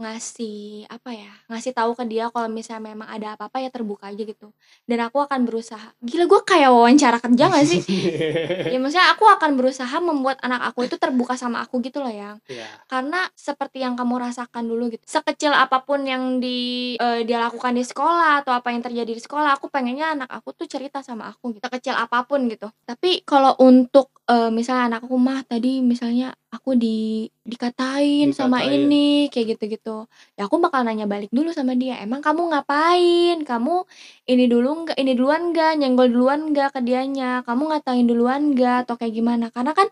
ngasih, 0.00 0.88
apa 0.88 1.12
ya, 1.12 1.28
ngasih 1.52 1.76
tahu 1.76 1.92
ke 1.92 2.04
dia 2.08 2.32
kalau 2.32 2.48
misalnya 2.48 2.96
memang 2.96 3.08
ada 3.12 3.36
apa-apa 3.36 3.60
ya 3.60 3.68
terbuka 3.68 4.08
aja 4.08 4.24
gitu. 4.24 4.48
Dan 4.88 5.04
aku 5.04 5.20
akan 5.20 5.44
berusaha 5.44 5.92
gila 6.00 6.24
gue 6.24 6.40
kayak 6.48 6.72
wawancara 6.72 7.20
kerja 7.20 7.44
nggak 7.52 7.66
sih? 7.68 7.80
Ya 8.72 8.80
maksudnya 8.80 9.12
aku 9.12 9.28
akan 9.28 9.52
berusaha 9.60 9.92
membuat 10.00 10.40
anak 10.40 10.72
aku 10.72 10.88
itu 10.88 10.96
terbuka 10.96 11.36
sama 11.36 11.60
aku 11.60 11.84
gitu 11.84 12.00
loh 12.00 12.08
Yang. 12.08 12.40
Iya. 12.48 12.64
Karena 12.88 13.28
seperti 13.36 13.84
yang 13.84 13.92
kamu 14.00 14.16
rasakan 14.22 14.64
dulu 14.64 14.88
gitu, 14.96 15.04
sekecil 15.04 15.52
apa 15.52 15.84
pun 15.84 16.00
yang 16.08 16.40
di 16.40 16.94
eee, 16.96 17.28
dia 17.28 17.36
lakukan 17.42 17.76
di 17.76 17.84
sekolah 17.84 18.40
atau 18.40 18.56
apa 18.56 18.72
yang 18.72 18.80
terjadi 18.80 19.12
di 19.12 19.20
sekolah, 19.20 19.60
aku 19.60 19.68
pengennya 19.68 20.16
anak 20.16 20.30
aku 20.32 20.56
tuh 20.56 20.64
cerita 20.70 21.04
sama 21.04 21.28
aku 21.36 21.52
gitu, 21.52 21.60
sekecil 21.68 21.92
apa 22.00 22.24
pun 22.24 22.48
gitu. 22.48 22.72
Tapi 22.88 23.20
kalau 23.28 23.52
untuk, 23.60 24.08
eee, 24.30 24.48
misalnya 24.48 24.96
anak 24.96 25.00
aku, 25.04 25.16
"Mah, 25.20 25.44
tadi 25.44 25.84
misalnya 25.84 26.32
aku 26.52 26.76
di 26.76 27.26
dikatain 27.42 28.30
sama 28.36 28.60
Dikatain. 28.62 28.86
ini," 28.86 29.08
kayak 29.32 29.56
gitu-gitu. 29.56 30.06
Ya 30.36 30.46
aku 30.46 30.60
bakal 30.60 30.84
nanya 30.84 31.08
balik 31.08 31.32
dulu 31.32 31.50
sama 31.56 31.72
dia, 31.74 31.96
"Emang 32.04 32.20
kamu 32.20 32.52
ngapain? 32.52 33.40
Kamu 33.42 33.88
ini 34.28 34.44
dulu 34.46 34.84
nggak 34.86 34.96
ini 35.00 35.12
duluan 35.16 35.50
nggak? 35.56 35.72
Nyenggol 35.80 36.08
duluan 36.12 36.40
nggak 36.52 36.76
ke 36.76 36.80
dianya? 36.84 37.40
Kamu 37.48 37.72
ngatain 37.72 38.04
duluan 38.06 38.52
nggak? 38.54 38.86
Atau 38.86 38.94
kayak 39.00 39.12
gimana?" 39.16 39.48
Karena 39.50 39.72
kan 39.72 39.88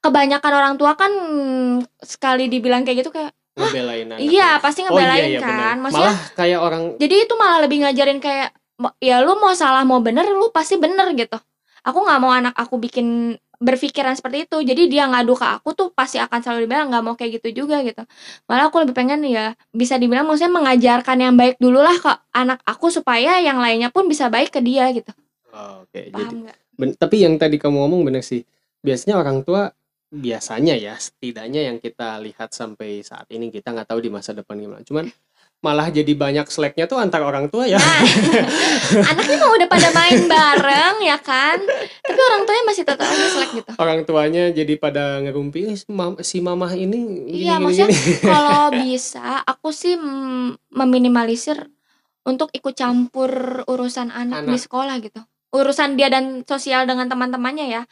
kebanyakan 0.00 0.52
orang 0.56 0.74
tua 0.80 0.96
kan 0.96 1.12
sekali 2.00 2.48
dibilang 2.48 2.82
kayak 2.88 3.04
gitu 3.04 3.10
kayak, 3.12 3.32
"Hah? 3.60 3.68
Ngebelain 3.68 4.06
anaknya. 4.08 4.24
Iya, 4.24 4.48
pasti 4.64 4.80
Oh, 4.88 4.96
iya 4.96 4.96
ngebelain 4.96 5.28
iya 5.36 5.40
bener. 5.44 5.72
kan." 5.72 5.76
Maksudnya 5.84 6.12
Malah 6.16 6.20
kayak 6.38 6.58
orang 6.64 6.82
jadi 6.96 7.14
itu 7.28 7.34
malah 7.36 7.58
lebih 7.64 7.78
ngajarin 7.84 8.18
kayak, 8.24 8.48
ya 9.04 9.16
lu 9.20 9.36
mau 9.36 9.52
salah 9.52 9.84
mau 9.84 10.00
bener, 10.00 10.24
lu 10.32 10.48
pasti 10.52 10.80
bener 10.80 11.12
gitu. 11.14 11.36
Aku 11.84 11.98
nggak 12.04 12.20
mau 12.20 12.32
anak 12.32 12.54
aku 12.56 12.76
bikin 12.80 13.36
berpikiran 13.60 14.16
seperti 14.16 14.48
itu. 14.48 14.56
Jadi 14.64 14.88
dia 14.88 15.04
ngadu 15.06 15.36
ke 15.36 15.44
aku 15.44 15.76
tuh 15.76 15.88
pasti 15.92 16.16
akan 16.16 16.40
selalu 16.40 16.64
dibilang 16.64 16.88
nggak 16.88 17.04
mau 17.04 17.14
kayak 17.14 17.38
gitu 17.38 17.62
juga 17.62 17.84
gitu. 17.84 18.02
Malah 18.48 18.72
aku 18.72 18.82
lebih 18.82 18.96
pengen 18.96 19.20
ya 19.28 19.52
bisa 19.70 20.00
dibilang 20.00 20.24
maksudnya 20.24 20.50
mengajarkan 20.50 21.16
yang 21.20 21.34
baik 21.36 21.60
dulu 21.60 21.78
lah 21.84 21.94
ke 21.94 22.10
anak 22.32 22.64
aku 22.64 22.88
supaya 22.88 23.38
yang 23.38 23.60
lainnya 23.60 23.92
pun 23.92 24.08
bisa 24.08 24.32
baik 24.32 24.50
ke 24.50 24.64
dia 24.64 24.88
gitu. 24.90 25.12
Oh, 25.52 25.84
oke. 25.84 26.00
Jadi 26.10 26.16
Paham 26.16 26.36
nggak? 26.48 26.56
ben 26.80 26.90
tapi 26.96 27.16
yang 27.20 27.36
tadi 27.36 27.60
kamu 27.60 27.76
ngomong 27.84 28.00
bener 28.08 28.24
sih. 28.24 28.40
Biasanya 28.80 29.20
orang 29.20 29.44
tua 29.44 29.68
biasanya 30.10 30.74
ya, 30.74 30.98
setidaknya 30.98 31.70
yang 31.70 31.78
kita 31.78 32.18
lihat 32.18 32.50
sampai 32.50 33.06
saat 33.06 33.30
ini, 33.30 33.46
kita 33.54 33.70
nggak 33.70 33.94
tahu 33.94 34.02
di 34.02 34.10
masa 34.10 34.34
depan 34.34 34.58
gimana. 34.58 34.82
Cuman 34.82 35.06
malah 35.60 35.92
jadi 35.92 36.08
banyak 36.16 36.48
slacknya 36.48 36.88
tuh 36.88 36.96
antar 36.96 37.20
orang 37.20 37.52
tua 37.52 37.68
ya. 37.68 37.76
Nah, 37.76 38.00
anaknya 39.12 39.36
mau 39.36 39.52
udah 39.52 39.68
pada 39.68 39.88
main 39.92 40.24
bareng 40.24 40.96
ya 41.04 41.20
kan, 41.20 41.60
tapi 42.00 42.16
orang 42.20 42.42
tuanya 42.48 42.64
masih 42.64 42.84
tetap 42.88 43.04
aja 43.04 43.26
selek 43.28 43.50
gitu. 43.60 43.70
Orang 43.76 44.00
tuanya 44.08 44.48
jadi 44.56 44.74
pada 44.80 45.20
ngerumpi 45.20 45.76
"Eh, 45.76 45.78
si 46.24 46.40
mamah 46.40 46.72
ini 46.72 47.28
gini, 47.28 47.44
Iya, 47.44 47.60
gini, 47.60 47.64
maksudnya 47.68 47.88
gini." 47.92 48.24
kalau 48.32 48.62
bisa 48.72 49.44
aku 49.44 49.68
sih 49.68 50.00
meminimalisir 50.72 51.68
untuk 52.24 52.48
ikut 52.56 52.72
campur 52.72 53.60
urusan 53.68 54.08
anak, 54.08 54.48
di 54.48 54.56
Anak. 54.56 54.64
sekolah 54.64 54.96
gitu. 55.04 55.20
Urusan 55.52 56.00
dia 56.00 56.08
dan 56.08 56.40
sosial 56.48 56.88
dengan 56.88 57.04
teman-temannya 57.04 57.68
ya. 57.68 57.82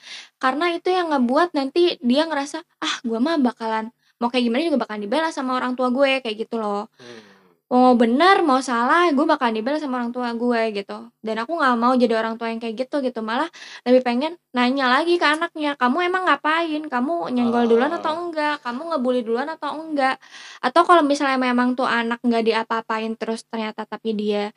Karena 0.41 0.73
itu 0.73 0.89
yang 0.89 1.13
ngebuat 1.13 1.53
nanti 1.53 2.01
dia 2.01 2.25
ngerasa, 2.25 2.65
ah 2.81 2.95
gua 3.05 3.21
mah 3.21 3.37
bakalan 3.37 3.93
mau 4.19 4.29
kayak 4.33 4.51
gimana 4.51 4.67
juga 4.67 4.83
bakalan 4.83 5.07
dibela 5.07 5.31
sama 5.31 5.55
orang 5.55 5.79
tua 5.79 5.95
gue 5.95 6.19
kayak 6.19 6.37
gitu 6.47 6.59
loh. 6.59 6.91
Hmm. 6.99 7.28
Mau 7.69 7.93
benar 8.01 8.41
mau 8.49 8.65
salah 8.65 9.13
gue 9.13 9.25
bakalan 9.29 9.53
dibela 9.61 9.77
sama 9.77 10.01
orang 10.01 10.09
tua 10.09 10.33
gue 10.33 10.61
gitu. 10.73 11.13
Dan 11.21 11.37
aku 11.45 11.53
nggak 11.53 11.75
mau 11.77 11.93
jadi 12.01 12.17
orang 12.17 12.41
tua 12.41 12.49
yang 12.49 12.57
kayak 12.65 12.77
gitu 12.81 13.05
gitu. 13.05 13.21
Malah 13.21 13.45
lebih 13.85 14.01
pengen 14.09 14.41
nanya 14.57 14.89
lagi 14.89 15.21
ke 15.21 15.27
anaknya, 15.29 15.77
kamu 15.77 16.09
emang 16.09 16.25
ngapain? 16.25 16.81
Kamu 16.89 17.29
nyenggol 17.29 17.69
duluan 17.69 17.93
atau 17.93 18.09
Oh. 18.17 18.33
enggak? 18.33 18.65
Kamu 18.65 18.81
ngebully 18.89 19.21
duluan 19.21 19.53
atau 19.53 19.77
enggak? 19.85 20.17
Atau 20.65 20.81
kalau 20.89 21.05
misalnya 21.05 21.37
memang 21.37 21.77
tuh 21.77 21.85
anak 21.85 22.25
nggak 22.25 22.41
diapa-apain 22.49 23.13
terus 23.21 23.45
ternyata 23.45 23.85
tapi 23.85 24.17
dia 24.17 24.49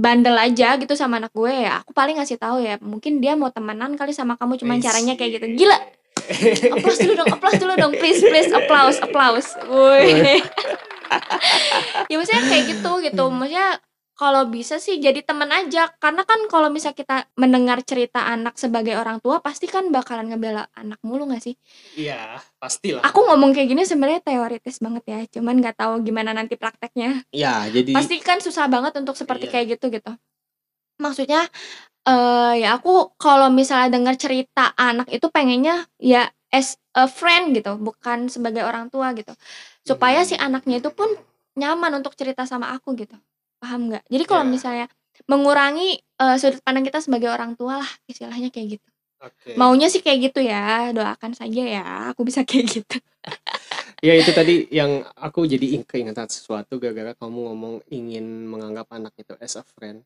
bandel 0.00 0.34
aja 0.40 0.80
gitu 0.80 0.96
sama 0.96 1.20
anak 1.20 1.32
gue 1.36 1.52
ya, 1.52 1.84
aku 1.84 1.92
paling 1.92 2.16
ngasih 2.18 2.40
tahu 2.40 2.64
ya, 2.64 2.80
mungkin 2.82 3.20
dia 3.22 3.36
mau 3.36 3.52
temenan 3.52 3.92
kali 4.00 4.10
sama 4.16 4.34
kamu 4.40 4.56
cuman 4.60 4.80
caranya 4.80 5.12
kayak 5.20 5.30
gitu. 5.36 5.46
Gila. 5.68 5.78
Applause 6.74 7.00
dulu 7.00 7.12
dong, 7.16 7.28
applause 7.30 7.58
dulu 7.60 7.74
dong, 7.76 7.92
please 7.96 8.20
please 8.20 8.50
applause, 8.50 8.96
applause. 9.00 9.48
Woi. 9.66 10.40
ya 12.10 12.14
maksudnya 12.16 12.44
kayak 12.48 12.64
gitu 12.70 12.90
gitu. 13.04 13.24
Maksudnya 13.28 13.68
kalau 14.14 14.46
bisa 14.46 14.78
sih 14.78 15.02
jadi 15.02 15.26
temen 15.26 15.50
aja 15.50 15.90
karena 15.98 16.22
kan 16.22 16.38
kalau 16.46 16.70
misal 16.70 16.94
kita 16.94 17.26
mendengar 17.34 17.82
cerita 17.82 18.22
anak 18.22 18.54
sebagai 18.54 18.94
orang 18.94 19.18
tua 19.18 19.42
pasti 19.42 19.66
kan 19.66 19.90
bakalan 19.90 20.30
ngebela 20.30 20.70
anak 20.78 21.02
mulu 21.02 21.26
gak 21.34 21.42
sih 21.42 21.58
Iya, 21.98 22.38
pastilah. 22.62 23.02
aku 23.02 23.26
ngomong 23.26 23.50
kayak 23.50 23.74
gini 23.74 23.82
sebenarnya 23.82 24.22
teoritis 24.22 24.78
banget 24.78 25.02
ya 25.10 25.18
cuman 25.34 25.58
nggak 25.58 25.74
tahu 25.82 25.98
gimana 26.06 26.30
nanti 26.30 26.54
prakteknya 26.54 27.26
Ya, 27.34 27.66
jadi 27.66 27.90
pasti 27.90 28.22
kan 28.22 28.38
susah 28.38 28.70
banget 28.70 28.94
untuk 29.02 29.18
seperti 29.18 29.50
Iya. 29.50 29.52
kayak 29.58 29.66
gitu 29.74 29.90
gitu 29.90 30.12
maksudnya 31.02 31.50
eh 32.04 32.52
ya 32.60 32.76
aku 32.76 33.16
kalau 33.16 33.48
misalnya 33.48 33.88
dengar 33.96 34.14
cerita 34.20 34.76
anak 34.76 35.08
itu 35.08 35.26
pengennya 35.32 35.88
ya 35.96 36.28
as 36.52 36.76
a 36.92 37.08
friend 37.08 37.56
gitu 37.56 37.80
bukan 37.80 38.28
sebagai 38.28 38.62
orang 38.62 38.92
tua 38.92 39.16
gitu 39.16 39.32
supaya 39.88 40.20
si 40.28 40.36
Hmm. 40.36 40.52
anaknya 40.52 40.78
itu 40.84 40.90
pun 40.92 41.08
nyaman 41.56 42.00
untuk 42.04 42.12
cerita 42.14 42.44
sama 42.44 42.76
aku 42.76 42.92
gitu 42.98 43.16
paham 43.62 43.88
nggak 43.88 44.04
jadi 44.12 44.24
kalau 44.28 44.44
Ya. 44.44 44.50
misalnya 44.52 44.86
mengurangi 45.30 45.98
eh, 46.00 46.36
sudut 46.36 46.60
pandang 46.60 46.84
kita 46.84 47.00
sebagai 47.00 47.32
orang 47.32 47.56
tua 47.56 47.80
lah 47.80 47.90
istilahnya 48.10 48.52
kayak 48.52 48.78
gitu 48.78 48.88
Oke. 49.24 49.56
maunya 49.56 49.88
sih 49.88 50.04
kayak 50.04 50.28
gitu 50.30 50.44
ya 50.44 50.92
doakan 50.92 51.32
saja 51.32 51.62
ya 51.64 51.84
aku 52.12 52.28
bisa 52.28 52.44
kayak 52.48 52.66
gitu 52.68 52.96
Ya 54.04 54.12
itu 54.20 54.36
tadi 54.36 54.68
yang 54.68 55.00
aku 55.16 55.48
jadi 55.48 55.80
ing- 55.80 55.88
keingetan 55.88 56.28
sesuatu 56.28 56.76
gara-gara 56.76 57.16
kamu 57.16 57.38
ngomong 57.48 57.74
ingin 57.88 58.44
menganggap 58.52 58.92
anak 58.92 59.16
itu 59.16 59.32
as 59.40 59.56
a 59.56 59.64
friend. 59.64 60.04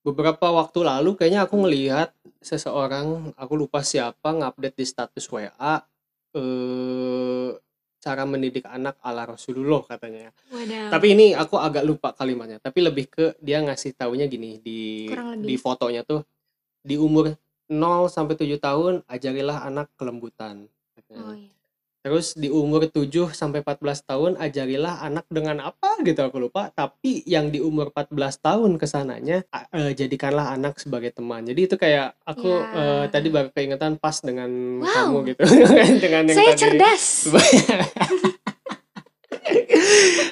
Beberapa 0.00 0.48
waktu 0.48 0.80
lalu 0.80 1.12
kayaknya 1.12 1.44
aku 1.44 1.60
ngelihat 1.60 2.16
seseorang, 2.40 3.36
aku 3.36 3.52
lupa 3.52 3.84
siapa, 3.84 4.32
ngupdate 4.32 4.80
di 4.80 4.86
status 4.88 5.28
WA 5.28 5.84
eh 6.30 7.50
cara 8.00 8.24
mendidik 8.24 8.64
anak 8.64 8.96
ala 9.04 9.28
Rasulullah 9.28 9.84
katanya. 9.84 10.32
waduh 10.48 10.88
Tapi 10.88 11.06
ini 11.12 11.26
aku 11.36 11.60
agak 11.60 11.84
lupa 11.84 12.16
kalimatnya, 12.16 12.56
tapi 12.56 12.80
lebih 12.80 13.12
ke 13.12 13.36
dia 13.44 13.60
ngasih 13.60 13.92
taunya 13.92 14.24
gini 14.24 14.56
di 14.56 15.12
di 15.44 15.54
fotonya 15.60 16.00
tuh 16.00 16.24
di 16.80 16.96
umur 16.96 17.36
0 17.68 18.08
sampai 18.08 18.34
7 18.40 18.56
tahun 18.56 19.04
ajarilah 19.04 19.68
anak 19.68 19.92
kelembutan. 20.00 20.64
katanya. 20.96 21.28
oh, 21.28 21.36
iya. 21.36 21.59
Terus 22.00 22.32
di 22.32 22.48
umur 22.48 22.88
7 22.88 23.28
sampai 23.30 23.60
14 23.60 24.08
tahun 24.08 24.32
ajarilah 24.40 25.04
anak 25.04 25.28
dengan 25.28 25.60
apa 25.60 26.00
gitu 26.00 26.24
aku 26.24 26.40
lupa. 26.40 26.72
Tapi 26.72 27.20
yang 27.28 27.52
di 27.52 27.60
umur 27.60 27.92
14 27.92 28.16
tahun 28.40 28.80
ke 28.80 28.86
sananya 28.88 29.44
eh, 29.76 29.92
jadikanlah 29.92 30.56
anak 30.56 30.80
sebagai 30.80 31.12
teman. 31.12 31.44
Jadi 31.44 31.60
itu 31.68 31.76
kayak 31.76 32.16
aku 32.24 32.48
Ya. 32.48 33.04
eh, 33.04 33.04
tadi 33.12 33.28
baru 33.28 33.52
keingetan 33.52 34.00
pas 34.00 34.16
dengan 34.24 34.48
Wow. 34.80 34.88
kamu 34.88 35.18
gitu. 35.36 35.42
dengan 36.08 36.22
yang 36.24 36.36
saya 36.40 36.52
tadi. 36.56 36.60
cerdas 36.64 37.04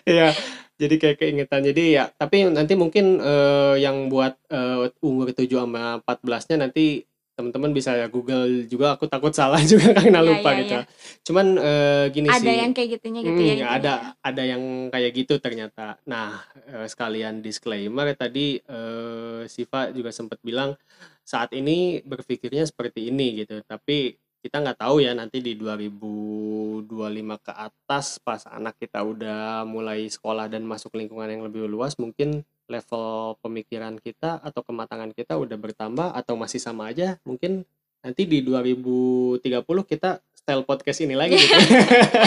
Iya. 0.09 0.29
Jadi 0.81 0.95
kayak 0.95 1.17
keingetan. 1.19 1.67
Jadi 1.67 1.99
ya, 1.99 2.07
tapi 2.15 2.47
nanti 2.49 2.79
mungkin 2.79 3.19
eh, 3.21 3.75
yang 3.83 4.09
buat 4.09 4.39
eh, 4.49 4.89
umur 5.03 5.35
7 5.35 5.69
sama 5.69 5.99
14-nya 6.01 6.65
nanti 6.65 7.03
teman-teman 7.39 7.71
bisa 7.71 7.95
ya 7.95 8.11
Google 8.11 8.67
juga 8.67 8.99
aku 8.99 9.07
takut 9.07 9.31
salah 9.31 9.63
juga 9.71 9.95
karena 9.95 10.19
Iya, 10.19 10.27
lupa 10.27 10.51
iya, 10.51 10.59
gitu. 10.61 10.75
iya. 10.75 10.83
Cuman 11.23 11.47
eh, 11.55 12.05
gini 12.11 12.27
ada 12.29 12.43
sih. 12.43 12.57
yang 12.59 12.73
kayak 12.75 12.89
gitunya 12.99 13.21
gitu 13.23 13.39
Hmm, 13.39 13.47
ya 13.47 13.55
ya 13.55 13.55
intinya 13.55 13.71
ada 13.71 13.95
ya. 13.95 14.11
ada 14.27 14.43
yang 14.43 14.63
kayak 14.91 15.11
gitu 15.15 15.35
ternyata. 15.39 15.87
Nah, 16.05 16.43
eh, 16.67 16.87
sekalian 16.91 17.39
disclaimer 17.39 18.11
tadi 18.13 18.59
eh, 18.59 19.41
Siva 19.47 19.95
juga 19.95 20.11
sempat 20.11 20.43
bilang 20.43 20.75
saat 21.23 21.55
ini 21.55 22.03
berpikirnya 22.03 22.67
seperti 22.67 23.09
ini 23.09 23.47
gitu. 23.47 23.63
Tapi 23.63 24.19
kita 24.39 24.63
nggak 24.63 24.79
tahu 24.83 25.03
ya 25.03 25.15
nanti 25.15 25.39
di 25.39 25.55
2025 25.55 27.39
ke 27.43 27.53
atas 27.53 28.23
pas 28.23 28.43
anak 28.47 28.79
kita 28.79 29.03
udah 29.03 29.67
mulai 29.67 30.07
sekolah 30.07 30.47
dan 30.47 30.63
masuk 30.63 30.95
lingkungan 30.95 31.27
yang 31.31 31.43
lebih 31.47 31.67
luas 31.67 31.95
mungkin 31.99 32.43
level 32.69 33.37
pemikiran 33.41 33.97
kita 33.99 34.39
atau 34.45 34.61
kematangan 34.63 35.11
kita 35.17 35.35
udah 35.41 35.57
bertambah 35.57 36.13
atau 36.13 36.37
masih 36.37 36.61
sama 36.61 36.93
aja. 36.93 37.17
Mungkin 37.25 37.65
nanti 38.05 38.23
di 38.29 38.45
2030 38.45 39.43
kita 39.89 40.23
style 40.37 40.65
podcast 40.65 41.03
ini 41.03 41.19
lagi 41.19 41.37
gitu. 41.37 41.57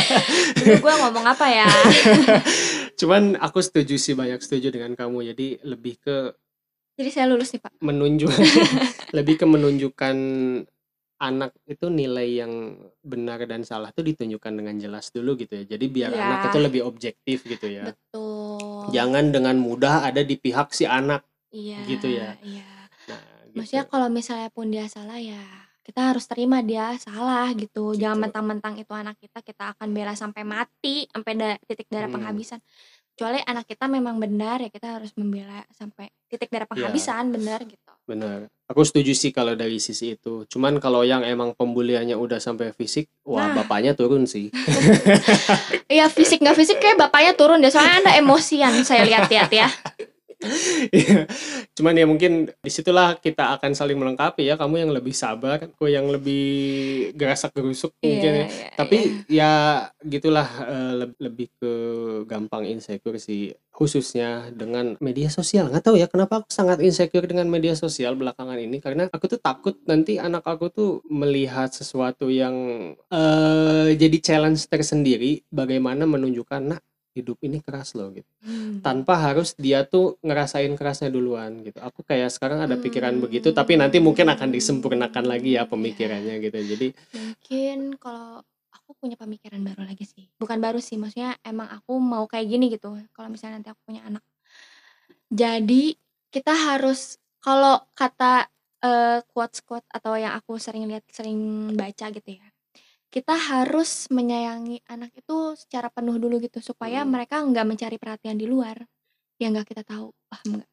gue 0.83 0.93
ngomong 0.93 1.25
apa 1.25 1.47
ya 1.47 1.65
Cuman 2.99 3.33
aku 3.39 3.65
setuju 3.65 3.97
sih 3.97 4.13
banyak 4.13 4.37
setuju 4.43 4.69
dengan 4.69 4.93
kamu. 4.93 5.33
Jadi 5.33 5.63
lebih 5.65 5.97
ke 5.97 6.35
jadi 7.01 7.09
saya 7.09 7.25
lulus 7.33 7.49
nih 7.55 7.65
pak 7.65 7.73
menunjuk 7.81 8.29
lebih 9.17 9.41
ke 9.41 9.45
menunjukkan 9.47 10.15
anak 11.21 11.53
itu 11.69 11.85
nilai 11.87 12.41
yang 12.41 12.53
benar 13.05 13.45
dan 13.45 13.61
salah 13.61 13.93
tuh 13.93 14.01
ditunjukkan 14.01 14.53
dengan 14.57 14.75
jelas 14.81 15.13
dulu 15.13 15.37
gitu 15.37 15.53
ya. 15.53 15.63
Jadi 15.69 15.85
biar 15.85 16.09
Iya. 16.11 16.23
anak 16.25 16.39
itu 16.49 16.57
lebih 16.59 16.81
objektif 16.83 17.45
gitu 17.45 17.69
ya. 17.69 17.93
betul 17.93 18.89
Jangan 18.89 19.29
dengan 19.29 19.55
mudah 19.61 20.01
ada 20.03 20.25
di 20.25 20.35
pihak 20.35 20.73
si 20.73 20.89
anak. 20.89 21.21
iya 21.53 21.83
gitu 21.85 22.07
ya. 22.09 22.33
iya 22.41 22.87
Nah, 23.05 23.21
gitu. 23.45 23.55
maksudnya 23.59 23.85
kalau 23.85 24.07
misalnya 24.07 24.49
pun 24.49 24.71
dia 24.71 24.87
salah 24.87 25.19
ya 25.19 25.43
kita 25.81 26.13
harus 26.13 26.23
terima 26.29 26.61
dia 26.63 26.93
salah 26.95 27.51
gitu, 27.57 27.91
jangan 27.97 28.15
Gitu. 28.15 28.23
mentang-mentang 28.29 28.73
itu 28.77 28.93
anak 28.93 29.17
kita 29.17 29.41
kita 29.41 29.73
akan 29.75 29.91
bela 29.91 30.13
sampai 30.13 30.45
mati 30.45 31.09
sampai 31.09 31.33
da- 31.35 31.59
titik 31.67 31.89
darah 31.91 32.07
Hmm. 32.07 32.21
penghabisan 32.21 32.61
kecuali 33.21 33.37
anak 33.45 33.69
kita 33.69 33.85
memang 33.85 34.17
benar 34.17 34.65
ya 34.65 34.73
kita 34.73 34.97
harus 34.97 35.13
membela 35.13 35.61
sampai 35.77 36.09
titik 36.25 36.49
darah 36.49 36.65
Iya. 36.65 36.89
penghabisan 36.89 37.29
benar 37.29 37.61
gitu 37.69 37.91
benar. 38.09 38.49
Aku 38.65 38.81
setuju 38.81 39.13
sih 39.13 39.29
kalau 39.29 39.51
dari 39.53 39.77
sisi 39.77 40.15
itu. 40.15 40.47
Cuman 40.47 40.79
kalau 40.79 41.03
yang 41.03 41.21
emang 41.21 41.51
pembuliannya 41.53 42.15
udah 42.15 42.39
sampai 42.39 42.71
fisik, 42.71 43.11
wah 43.21 43.51
Nah. 43.51 43.61
bapaknya 43.61 43.93
turun 43.93 44.23
sih. 44.25 44.47
Iya 45.91 46.07
fisik 46.07 46.39
nggak 46.39 46.55
fisik 46.55 46.79
kayak 46.79 46.95
bapaknya 46.97 47.35
turun 47.35 47.59
deh 47.59 47.67
soalnya 47.67 47.99
anda 47.99 48.11
emosian 48.15 48.79
saya 48.81 49.03
lihat-lihat 49.03 49.51
ya. 49.51 49.67
Cuman 51.77 51.93
ya 51.93 52.05
mungkin 52.09 52.49
di 52.49 52.71
situlah 52.71 53.17
kita 53.21 53.55
akan 53.57 53.71
saling 53.77 53.97
melengkapi 53.97 54.45
ya. 54.49 54.57
Kamu 54.57 54.75
yang 54.81 54.91
lebih 54.91 55.13
sabar, 55.13 55.61
aku 55.61 55.87
yang 55.87 56.09
lebih 56.09 56.43
gerasak 57.13 57.53
gerusuk 57.53 57.93
mungkin 58.01 58.31
ya. 58.33 58.45
Iya, 58.45 58.45
iya, 58.49 58.69
Tapi 58.75 58.97
iya. 58.97 59.13
ya 59.29 59.51
gitulah 60.03 60.47
eh, 60.65 60.93
leb- 61.05 61.19
lebih 61.21 61.47
ke 61.61 61.71
gampang 62.25 62.65
insecure 62.67 63.21
sih 63.21 63.53
khususnya 63.71 64.49
dengan 64.51 64.97
media 64.99 65.29
sosial. 65.29 65.69
Nggak 65.69 65.85
tahu 65.85 65.95
ya 66.01 66.07
kenapa 66.09 66.43
aku 66.43 66.49
sangat 66.51 66.81
insecure 66.83 67.25
dengan 67.29 67.47
media 67.47 67.77
sosial 67.77 68.17
belakangan 68.17 68.57
ini 68.57 68.81
karena 68.83 69.07
aku 69.09 69.37
tuh 69.37 69.39
takut 69.41 69.77
nanti 69.85 70.17
anak 70.17 70.43
aku 70.43 70.67
tuh 70.73 70.91
melihat 71.07 71.69
sesuatu 71.71 72.27
yang 72.33 72.55
eh 73.11 73.89
jadi 73.95 74.17
challenge 74.21 74.67
tersendiri 74.67 75.45
bagaimana 75.51 76.03
menunjukkan 76.09 76.61
nah 76.61 76.79
hidup 77.15 77.37
ini 77.43 77.59
keras 77.63 77.93
loh 77.97 78.09
gitu 78.15 78.27
Hmm. 78.41 78.81
tanpa 78.81 79.21
harus 79.21 79.53
dia 79.53 79.85
tuh 79.85 80.17
ngerasain 80.25 80.73
kerasnya 80.73 81.13
duluan 81.13 81.61
gitu. 81.61 81.77
Aku 81.77 82.01
kayak 82.01 82.33
sekarang 82.33 82.65
ada 82.65 82.73
pikiran 82.73 83.13
Hmm. 83.13 83.23
begitu, 83.29 83.53
tapi 83.53 83.77
nanti 83.77 84.01
mungkin 84.01 84.25
akan 84.33 84.49
disempurnakan 84.49 85.29
lagi 85.29 85.53
ya 85.61 85.69
pemikirannya 85.69 86.41
gitu. 86.41 86.57
Jadi 86.57 86.87
mungkin 87.13 88.01
kalau 88.01 88.41
aku 88.73 88.97
punya 88.97 89.15
pemikiran 89.19 89.61
baru 89.61 89.83
lagi 89.83 90.03
sih 90.07 90.27
bukan 90.39 90.57
baru 90.63 90.79
sih 90.79 90.95
maksudnya 90.95 91.35
emang 91.43 91.67
aku 91.69 91.99
mau 91.99 92.23
kayak 92.27 92.47
gini 92.47 92.71
gitu 92.71 92.95
kalau 93.11 93.27
misalnya 93.27 93.59
nanti 93.59 93.69
aku 93.71 93.81
punya 93.83 94.01
anak 94.07 94.23
jadi 95.31 95.95
kita 96.31 96.53
harus 96.55 97.19
kalau 97.43 97.79
kata 97.95 98.47
eh, 98.83 99.19
quotes 99.31 99.59
quote 99.63 99.85
atau 99.91 100.15
yang 100.15 100.33
aku 100.35 100.55
sering 100.57 100.87
lihat 100.87 101.03
sering 101.11 101.71
baca 101.75 102.07
gitu 102.11 102.29
ya 102.39 102.47
kita 103.11 103.35
harus 103.35 104.07
menyayangi 104.07 104.81
anak 104.87 105.11
itu 105.13 105.59
secara 105.59 105.91
penuh 105.91 106.15
dulu 106.15 106.39
gitu 106.39 106.63
supaya 106.63 107.03
Hmm. 107.03 107.11
mereka 107.11 107.43
nggak 107.43 107.65
mencari 107.67 107.97
perhatian 107.99 108.39
di 108.39 108.47
luar 108.47 108.79
yang 109.37 109.51
nggak 109.53 109.67
kita 109.75 109.83
tahu 109.83 110.15
paham 110.31 110.63
nggak 110.63 110.69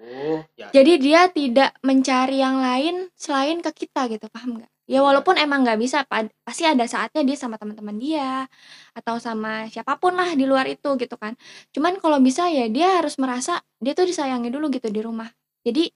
Oh, 0.00 0.40
ya. 0.56 0.72
jadi 0.72 0.96
dia 0.96 1.20
tidak 1.28 1.76
mencari 1.84 2.40
yang 2.40 2.56
lain 2.56 3.12
selain 3.14 3.60
ke 3.60 3.84
kita 3.84 4.08
gitu 4.08 4.26
paham 4.32 4.58
nggak 4.58 4.70
ya 4.90 4.98
Iya. 4.98 5.00
walaupun 5.06 5.38
emang 5.38 5.62
nggak 5.62 5.78
bisa 5.78 6.02
pa- 6.08 6.26
pasti 6.42 6.66
ada 6.66 6.82
saatnya 6.88 7.22
dia 7.22 7.36
sama 7.38 7.54
teman-teman 7.60 7.94
dia 7.94 8.48
atau 8.96 9.22
sama 9.22 9.70
siapa 9.70 9.94
pun 10.02 10.18
lah 10.18 10.34
di 10.34 10.50
luar 10.50 10.66
itu 10.66 10.98
gitu 10.98 11.14
kan 11.14 11.38
cuman 11.70 12.00
kalau 12.02 12.18
bisa 12.18 12.50
ya 12.50 12.66
dia 12.66 12.98
harus 12.98 13.14
merasa 13.22 13.62
dia 13.78 13.94
tuh 13.94 14.06
disayangi 14.10 14.50
dulu 14.50 14.66
gitu 14.72 14.90
di 14.90 14.98
rumah 14.98 15.30
jadi 15.62 15.94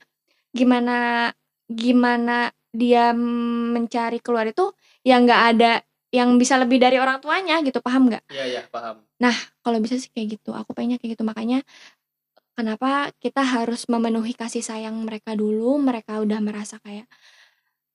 gimana 0.54 1.30
gimana 1.66 2.54
dia 2.70 3.10
mencari 3.74 4.18
keluar 4.22 4.46
itu 4.46 4.70
yang 5.04 5.28
nggak 5.28 5.42
ada 5.54 5.72
yang 6.14 6.38
bisa 6.38 6.54
lebih 6.56 6.78
dari 6.78 6.96
orang 6.96 7.18
tuanya 7.18 7.58
gitu 7.60 7.82
paham 7.82 8.06
nggak? 8.06 8.24
Iya, 8.30 8.44
ya, 8.46 8.62
paham. 8.70 9.02
kalau 9.66 9.78
bisa 9.82 9.98
sih 9.98 10.08
kayak 10.14 10.38
gitu. 10.38 10.54
Aku 10.54 10.70
pengennya 10.70 11.02
kayak 11.02 11.18
gitu. 11.18 11.26
Makanya 11.26 11.66
kenapa 12.54 13.10
kita 13.18 13.42
harus 13.42 13.90
memenuhi 13.90 14.32
kasih 14.38 14.62
sayang 14.62 14.94
mereka 15.02 15.34
dulu? 15.34 15.74
Mereka 15.82 16.22
udah 16.22 16.38
merasa 16.38 16.78
kayak 16.80 17.10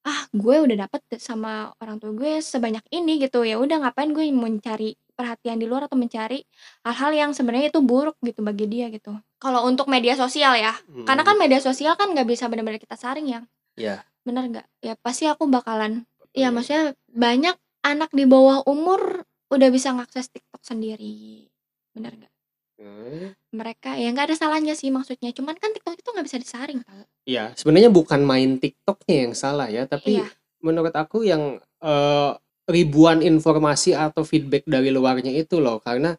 ah 0.08 0.26
gue 0.32 0.56
udah 0.63 0.88
dapet 0.88 1.02
sama 1.19 1.76
orang 1.84 2.00
tua 2.00 2.12
gue 2.12 2.43
sebanyak 2.43 2.84
ini 2.91 3.24
gitu. 3.24 3.48
Ya 3.48 3.56
udah 3.56 3.88
ngapain 3.88 4.12
gue 4.12 4.28
mencari 4.36 5.00
perhatian 5.15 5.60
di 5.60 5.67
luar 5.67 5.88
atau 5.88 6.00
mencari 6.00 6.43
hal-hal 6.88 7.12
yang 7.12 7.32
sebenarnya 7.36 7.72
itu 7.72 7.84
buruk 7.84 8.15
gitu 8.24 8.39
bagi 8.43 8.67
dia 8.67 8.88
gitu. 8.91 9.15
Kalau 9.39 9.67
untuk 9.67 9.88
media 9.88 10.15
sosial 10.15 10.60
ya. 10.60 10.76
Karena 11.08 11.24
kan 11.24 11.36
media 11.39 11.60
sosial 11.60 11.95
kan 11.95 12.12
nggak 12.12 12.28
bisa 12.28 12.52
benar-benar 12.52 12.80
kita 12.80 12.95
saring 13.00 13.28
ya. 13.32 13.41
Iya. 13.80 14.04
bener 14.28 14.52
nggak? 14.52 14.67
Ya 14.84 14.93
pasti 15.00 15.26
aku 15.26 15.48
bakalan 15.48 16.04
ya 16.34 16.50
maksudnya 16.54 16.94
banyak 17.10 17.56
anak 17.86 18.10
di 18.13 18.26
bawah 18.28 18.63
umur 18.68 19.24
udah 19.50 19.70
bisa 19.74 19.94
ngakses 19.96 20.30
TikTok 20.30 20.62
sendiri. 20.62 21.48
Bener 21.96 22.13
nggak? 22.15 22.34
Hmm. 22.80 23.36
mereka 23.52 24.00
ya 24.00 24.08
nggak 24.15 24.32
ada 24.32 24.38
salahnya 24.39 24.72
sih 24.72 24.88
maksudnya. 24.88 25.36
Cuman 25.36 25.60
kan 25.60 25.76
TikTok 25.76 26.00
itu 26.00 26.10
nggak 26.15 26.28
bisa 26.32 26.39
disaring 26.39 26.80
tau 26.80 27.04
Iya, 27.28 27.52
sebenarnya 27.60 27.92
bukan 27.92 28.24
main 28.24 28.56
TikToknya 28.56 29.15
yang 29.28 29.34
salah 29.36 29.68
ya, 29.68 29.84
tapi 29.84 30.24
Iya. 30.24 30.28
menurut 30.63 30.96
aku 30.96 31.28
yang 31.28 31.60
eh, 31.84 32.32
ribuan 32.72 33.20
informasi 33.20 33.96
atau 33.96 34.24
feedback 34.24 34.63
dari 34.63 34.92
luarnya 34.96 35.32
itu 35.32 35.60
loh, 35.60 35.80
karena 35.84 36.15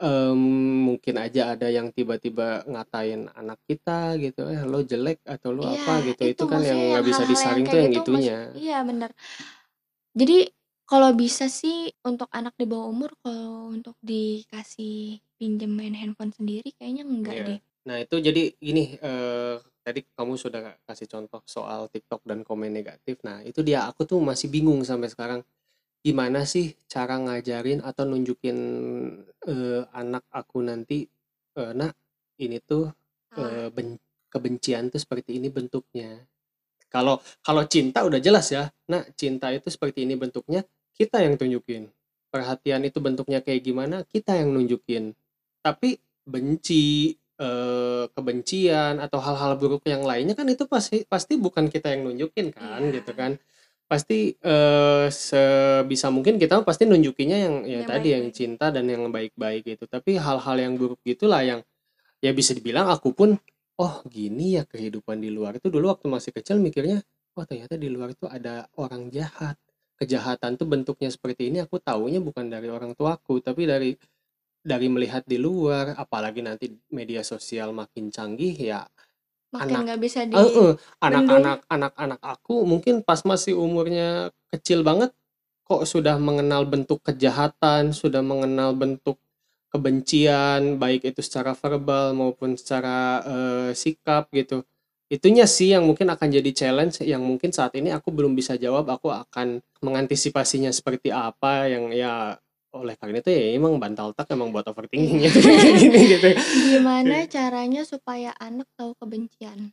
em, 0.00 0.40
mungkin 0.92 1.14
aja 1.16 1.56
ada 1.56 1.68
yang 1.72 1.88
tiba-tiba 1.92 2.64
ngatain 2.68 3.28
anak 3.32 3.58
kita 3.68 4.16
gitu, 4.20 4.44
eh 4.48 4.62
lo 4.64 4.80
jelek 4.84 5.24
atau 5.24 5.50
lo 5.56 5.64
Iya, 5.64 5.80
apa 5.80 5.92
gitu, 6.12 6.22
itu, 6.32 6.42
kan 6.44 6.60
maksudnya 6.60 6.70
yang 6.70 6.80
nggak 6.92 7.04
bisa 7.08 7.22
hal-hal 7.22 7.32
disaring 7.32 7.64
kayak 7.64 7.72
tuh 7.72 7.80
yang 7.80 7.94
gitu, 7.94 8.02
itunya. 8.04 8.38
iya 8.60 8.78
bener 8.84 9.10
jadi 10.16 10.38
kalau 10.86 11.10
bisa 11.18 11.50
sih 11.50 11.90
untuk 12.06 12.30
anak 12.30 12.54
di 12.54 12.64
bawah 12.64 12.88
umur 12.94 13.10
kalau 13.20 13.74
untuk 13.74 13.96
dikasih 14.00 15.18
pinjem 15.36 15.72
main 15.74 15.92
handphone 15.98 16.32
sendiri 16.32 16.70
kayaknya 16.78 17.04
enggak 17.04 17.34
Iya. 17.36 17.46
deh 17.48 17.60
Nah 17.86 17.96
itu 18.02 18.16
jadi 18.18 18.42
gini, 18.58 18.98
eh, 18.98 19.56
tadi 19.86 20.02
kamu 20.18 20.34
sudah 20.34 20.74
kasih 20.90 21.06
contoh 21.06 21.38
soal 21.46 21.86
TikTok 21.86 22.26
dan 22.26 22.42
komen 22.42 22.74
negatif. 22.74 23.22
Nah 23.22 23.46
itu 23.46 23.62
dia, 23.62 23.86
aku 23.86 24.02
tuh 24.02 24.18
masih 24.18 24.50
bingung 24.50 24.82
sampai 24.82 25.06
sekarang. 25.06 25.40
Gimana 26.06 26.46
sih 26.46 26.70
cara 26.86 27.18
ngajarin 27.18 27.82
atau 27.82 28.06
nunjukin 28.06 28.58
eh, 29.50 29.82
anak 29.90 30.22
aku 30.30 30.62
nanti, 30.62 31.02
eh, 31.58 31.72
nah 31.74 31.90
ini 32.38 32.62
tuh 32.62 32.86
Salah. 33.34 33.66
eh, 33.66 33.68
ben- 33.74 33.98
kebencian 34.30 34.86
tuh 34.92 35.02
seperti 35.02 35.34
ini 35.42 35.48
bentuknya. 35.50 36.22
Kalau 36.86 37.18
kalau 37.42 37.66
cinta 37.66 38.06
udah 38.06 38.22
jelas 38.22 38.46
ya. 38.54 38.70
Nah, 38.86 39.02
cinta 39.18 39.50
itu 39.50 39.66
seperti 39.66 40.06
ini 40.06 40.14
bentuknya, 40.14 40.62
kita 40.94 41.18
yang 41.26 41.34
tunjukin. 41.34 41.90
Perhatian 42.30 42.86
itu 42.86 43.02
bentuknya 43.02 43.42
kayak 43.42 43.66
gimana, 43.66 43.96
kita 44.06 44.38
yang 44.38 44.54
nunjukin. 44.54 45.10
Tapi 45.58 45.98
benci, 46.22 47.16
eh, 47.42 48.04
kebencian 48.14 49.02
atau 49.02 49.18
hal-hal 49.18 49.58
buruk 49.58 49.82
yang 49.90 50.06
lainnya 50.06 50.38
kan 50.38 50.46
itu 50.46 50.70
pasti 50.70 51.02
pasti 51.02 51.34
bukan 51.34 51.66
kita 51.66 51.90
yang 51.98 52.06
nunjukin 52.06 52.54
kan, 52.54 52.78
Iya. 52.86 53.02
gitu 53.02 53.12
kan. 53.18 53.34
Pasti 53.86 54.34
eh, 54.34 55.06
sebisa 55.08 56.10
mungkin 56.10 56.42
kita 56.42 56.66
pasti 56.66 56.84
nunjukinnya 56.90 57.38
yang 57.38 57.54
ya 57.62 57.80
Yang 57.82 57.88
tadi 57.88 58.08
yang 58.10 58.26
baik-baik. 58.26 58.38
cinta 58.38 58.66
dan 58.74 58.84
yang 58.90 59.02
baik-baik 59.10 59.62
gitu. 59.62 59.84
Tapi 59.86 60.18
hal-hal 60.18 60.56
yang 60.58 60.74
buruk 60.74 60.98
gitulah 61.06 61.42
yang 61.46 61.60
ya 62.20 62.32
bisa 62.34 62.50
dibilang 62.56 62.90
aku 62.90 63.14
pun 63.14 63.38
oh 63.76 63.94
gini 64.08 64.56
ya 64.56 64.64
kehidupan 64.64 65.20
di 65.20 65.28
luar 65.28 65.60
itu 65.60 65.68
dulu 65.68 65.92
waktu 65.92 66.08
masih 66.08 66.32
kecil 66.32 66.56
mikirnya 66.58 67.04
oh 67.36 67.44
ternyata 67.44 67.76
di 67.76 67.92
luar 67.92 68.16
itu 68.16 68.24
ada 68.24 68.64
orang 68.80 69.12
jahat 69.12 69.56
kejahatan 70.00 70.56
tuh 70.56 70.68
bentuknya 70.68 71.12
seperti 71.12 71.52
ini 71.52 71.60
aku 71.64 71.80
taunya 71.80 72.20
bukan 72.20 72.48
dari 72.48 72.68
orang 72.72 72.96
tuaku 72.96 73.40
tapi 73.44 73.68
dari 73.68 73.90
dari 74.66 74.90
melihat 74.90 75.22
di 75.28 75.38
luar 75.38 75.94
apalagi 75.94 76.42
nanti 76.42 76.72
media 76.90 77.22
sosial 77.22 77.70
makin 77.70 78.10
canggih 78.10 78.56
ya 78.56 78.82
makin 79.56 79.72
anak. 79.72 79.84
nggak 79.88 80.00
bisa 80.04 80.18
di 80.28 80.34
eh, 80.36 80.44
eh, 80.44 80.72
anak-anak 81.00 81.58
anak-anak 81.66 82.20
aku 82.20 82.68
mungkin 82.68 83.00
pas 83.00 83.24
masih 83.24 83.56
umurnya 83.56 84.30
kecil 84.52 84.84
banget 84.84 85.10
kok 85.66 85.82
sudah 85.88 86.20
mengenal 86.20 86.68
bentuk 86.68 87.02
kejahatan 87.02 87.90
sudah 87.90 88.20
mengenal 88.22 88.76
bentuk 88.76 89.18
kebencian 89.76 90.80
baik 90.80 91.04
itu 91.04 91.20
secara 91.20 91.52
verbal 91.52 92.16
maupun 92.16 92.56
secara 92.56 93.20
eh, 93.26 93.70
sikap 93.76 94.30
gitu. 94.32 94.64
Itunya 95.06 95.46
sih 95.46 95.70
yang 95.70 95.86
mungkin 95.86 96.10
akan 96.10 96.28
jadi 96.34 96.50
challenge 96.50 96.98
yang 97.06 97.22
mungkin 97.22 97.54
saat 97.54 97.78
ini 97.78 97.94
aku 97.94 98.10
belum 98.10 98.34
bisa 98.34 98.58
jawab 98.58 98.90
aku 98.90 99.14
akan 99.14 99.62
mengantisipasinya 99.78 100.74
seperti 100.74 101.14
apa 101.14 101.70
yang 101.70 101.94
ya 101.94 102.34
oleh 102.76 102.94
karena 102.94 103.18
itu 103.18 103.30
ya 103.30 103.54
emang 103.54 103.76
bantal 103.76 104.12
tak 104.12 104.28
emang 104.30 104.50
buat 104.50 104.64
overthinking 104.64 105.24
gitu 105.24 105.38
gini 105.80 106.00
gitu. 106.12 106.28
Gimana 106.70 107.24
caranya 107.26 107.82
supaya 107.82 108.36
anak 108.36 108.68
tahu 108.74 108.92
kebencian? 108.96 109.72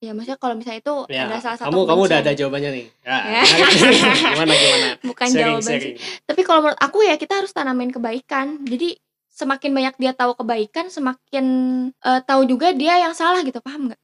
Ya 0.00 0.16
maksudnya 0.16 0.40
kalau 0.40 0.56
misalnya 0.56 0.80
itu 0.80 0.94
ya 1.12 1.28
ada 1.28 1.36
salah 1.38 1.58
satu 1.58 1.68
kamu 1.68 1.80
kamu 1.84 2.00
udah 2.00 2.08
ada 2.08 2.16
kebencian. 2.24 2.38
jawabannya 2.40 2.70
nih. 2.72 2.86
Ya, 3.04 3.18
Ya. 3.20 3.42
gimana 4.32 4.52
gimana 4.54 4.88
bukan 5.12 5.26
sharing 5.28 5.38
jawaban 5.38 5.62
sih. 5.62 5.76
sharing. 5.76 5.96
Tapi 6.24 6.40
kalau 6.40 6.60
menurut 6.64 6.80
aku 6.80 6.98
ya 7.04 7.14
kita 7.14 7.34
harus 7.36 7.52
tanamin 7.52 7.90
kebaikan. 7.90 8.46
Jadi 8.64 8.96
semakin 9.30 9.70
banyak 9.72 9.94
dia 9.96 10.12
tahu 10.12 10.32
kebaikan 10.34 10.88
semakin 10.88 11.46
eh, 11.92 12.20
tahu 12.24 12.42
juga 12.44 12.72
dia 12.72 12.96
yang 12.96 13.12
salah 13.12 13.44
gitu. 13.44 13.60
Paham 13.60 13.92
nggak. 13.92 14.00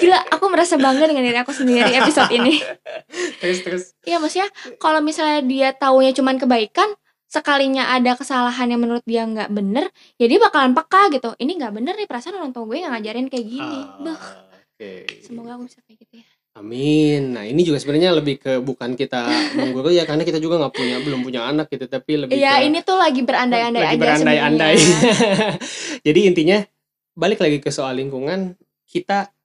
Gila 0.00 0.18
aku 0.32 0.44
merasa 0.52 0.74
bangga 0.76 1.08
dengan 1.08 1.24
diri 1.24 1.38
aku 1.40 1.52
sendiri 1.52 1.90
episode 1.96 2.30
ini. 2.32 2.60
Terus 3.40 3.58
terus. 3.62 3.84
Iya 4.04 4.20
maksudnya 4.20 4.48
kalau 4.76 5.00
misalnya 5.00 5.40
dia 5.44 5.68
taunya 5.72 6.12
cuman 6.12 6.36
kebaikan 6.36 6.92
sekalinya 7.26 7.90
ada 7.90 8.14
kesalahan 8.14 8.70
yang 8.70 8.80
menurut 8.80 9.02
dia 9.02 9.26
nggak 9.26 9.50
bener 9.50 9.90
ya 10.16 10.26
dia 10.30 10.38
bakalan 10.38 10.72
peka 10.72 11.10
gitu. 11.12 11.30
Ini 11.36 11.52
nggak 11.58 11.72
bener 11.74 11.94
nih 11.98 12.08
perasaan 12.08 12.38
orang 12.38 12.52
tua 12.54 12.64
gue 12.64 12.82
nggak 12.82 12.92
ngajarin 12.96 13.26
kayak 13.28 13.46
gini. 13.46 13.80
Ah, 13.82 13.98
Beuh, 14.00 14.20
oke. 14.76 14.92
Semoga 15.24 15.50
aku 15.58 15.62
bisa 15.68 15.78
kayak 15.84 15.98
gitu 16.06 16.14
ya. 16.22 16.26
Amin. 16.56 17.36
Nah 17.36 17.44
ini 17.44 17.60
juga 17.68 17.76
sebenarnya 17.76 18.16
lebih 18.16 18.40
ke 18.40 18.64
bukan 18.64 18.96
kita 18.96 19.28
mengguru 19.60 19.92
ya 19.92 20.08
karena 20.08 20.24
kita 20.24 20.40
juga 20.40 20.56
nggak 20.56 20.72
punya 20.72 20.96
belum 21.04 21.20
punya 21.20 21.44
anak 21.52 21.68
gitu 21.68 21.84
tapi 21.84 22.16
lebih 22.16 22.32
Iya 22.32 22.64
ini 22.64 22.80
tuh 22.80 22.96
lagi 22.96 23.20
berandai-andai 23.20 23.82
lagi 23.84 23.92
aja 23.92 24.00
berandai-andai. 24.00 24.76
Jadi 26.08 26.20
intinya 26.24 26.58
balik 27.12 27.44
lagi 27.44 27.60
ke 27.60 27.68
soal 27.68 28.00
lingkungan 28.00 28.56
kita 28.88 29.35